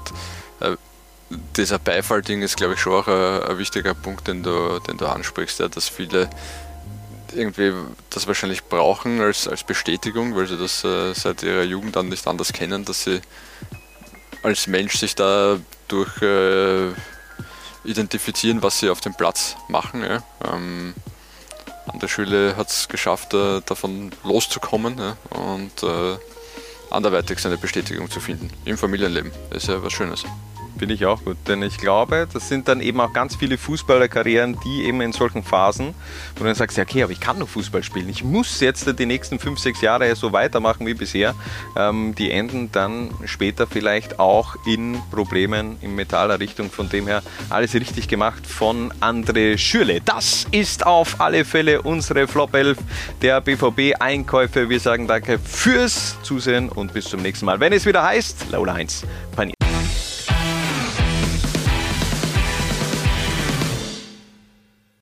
äh, 0.60 0.76
dieser 1.58 1.80
Beifall-Ding 1.80 2.42
ist, 2.42 2.58
glaube 2.58 2.74
ich, 2.76 2.80
schon 2.80 2.94
auch 2.94 3.08
ein, 3.08 3.44
ein, 3.50 3.58
wichtiger 3.58 3.94
Punkt, 3.94 4.28
den 4.28 4.44
du, 4.44 4.80
den 4.80 4.98
du 4.98 5.08
ansprichst, 5.08 5.60
ja, 5.60 5.68
dass 5.68 5.90
viele 5.90 6.30
irgendwie 7.34 7.74
das 8.10 8.28
wahrscheinlich 8.28 8.64
brauchen 8.64 9.20
als, 9.20 9.48
als 9.48 9.64
Bestätigung, 9.64 10.36
weil 10.36 10.48
sie 10.48 10.58
das 10.58 10.84
äh, 10.84 11.14
seit 11.14 11.44
ihrer 11.44 11.64
Jugend 11.64 11.98
an 11.98 12.10
nicht 12.10 12.28
anders 12.28 12.54
kennen, 12.54 12.86
dass 12.86 13.04
sie 13.04 13.22
als 14.44 14.68
Mensch 14.68 14.96
sich 14.98 15.16
da 15.16 15.58
durch 15.88 16.22
äh, 16.22 16.92
identifizieren, 17.86 18.62
was 18.62 18.80
sie 18.80 18.90
auf 18.90 19.02
dem 19.02 19.14
Platz 19.14 19.56
machen. 19.68 20.04
Ja. 20.04 20.24
Ähm, 20.44 20.94
an 21.88 22.00
der 22.00 22.08
Schule 22.08 22.58
hat 22.58 22.70
es 22.70 22.88
geschafft, 22.88 23.34
äh, 23.34 23.62
davon 23.66 24.12
loszukommen 24.24 24.98
ja, 24.98 25.18
und 25.30 25.84
äh, 25.84 26.18
anderweitig 26.90 27.40
seine 27.40 27.58
Bestätigung 27.58 28.10
zu 28.10 28.20
finden 28.20 28.50
im 28.66 28.78
Familienleben. 28.78 29.32
Das 29.52 29.64
ist 29.64 29.70
ja 29.70 29.84
was 29.84 29.94
Schönes. 29.94 30.26
Finde 30.78 30.94
ich 30.94 31.06
auch 31.06 31.24
gut, 31.24 31.38
denn 31.48 31.64
ich 31.64 31.78
glaube, 31.78 32.28
das 32.32 32.50
sind 32.50 32.68
dann 32.68 32.82
eben 32.82 33.00
auch 33.00 33.14
ganz 33.14 33.36
viele 33.36 33.58
Fußballerkarrieren, 33.58 34.58
die 34.66 34.84
eben 34.84 35.00
in 35.02 35.14
solchen 35.14 35.44
Phasen, 35.44 35.94
wo 36.36 36.40
du 36.40 36.46
dann 36.46 36.56
sagst, 36.56 36.78
ja 36.78 36.84
okay, 36.84 37.04
aber 37.04 37.14
ich 37.14 37.20
kann 37.20 37.40
noch 37.40 37.48
Fußball 37.48 37.82
spielen, 37.82 38.10
ich 38.10 38.24
muss 38.24 38.60
jetzt 38.60 39.00
die 39.00 39.06
nächsten 39.06 39.40
fünf, 39.40 39.60
sechs 39.60 39.82
Jahre 39.82 40.14
so 40.16 40.34
weitermachen 40.34 40.86
wie 40.86 40.94
bisher, 40.94 41.34
ähm, 41.78 42.14
die 42.16 42.32
enden 42.32 42.72
dann 42.72 43.12
später 43.26 43.68
vielleicht 43.68 44.20
auch 44.20 44.56
in 44.66 44.98
Problemen 45.12 45.78
in 45.82 45.96
metaller 45.96 46.40
Richtung. 46.40 46.70
Von 46.70 46.90
dem 46.90 47.08
her 47.08 47.24
alles 47.50 47.74
richtig 47.74 48.08
gemacht 48.08 48.46
von 48.46 48.94
André 49.00 49.58
Schürle. 49.58 50.02
Das 50.02 50.46
ist 50.52 50.86
auf 50.86 51.22
alle 51.22 51.46
Fälle 51.46 51.82
unsere 51.82 52.28
Flop 52.28 52.54
11 52.54 52.78
der 53.22 53.42
BVB-Einkäufe. 53.42 54.70
Wir 54.70 54.80
sagen 54.80 55.08
danke 55.08 55.40
fürs 55.40 56.18
Zusehen 56.24 56.70
und 56.70 56.94
bis 56.94 57.06
zum 57.06 57.22
nächsten 57.22 57.46
Mal, 57.46 57.60
wenn 57.60 57.74
es 57.74 57.86
wieder 57.86 58.04
heißt, 58.04 58.48
Laula 58.52 58.74
1 58.74 59.06
Panier. 59.36 59.65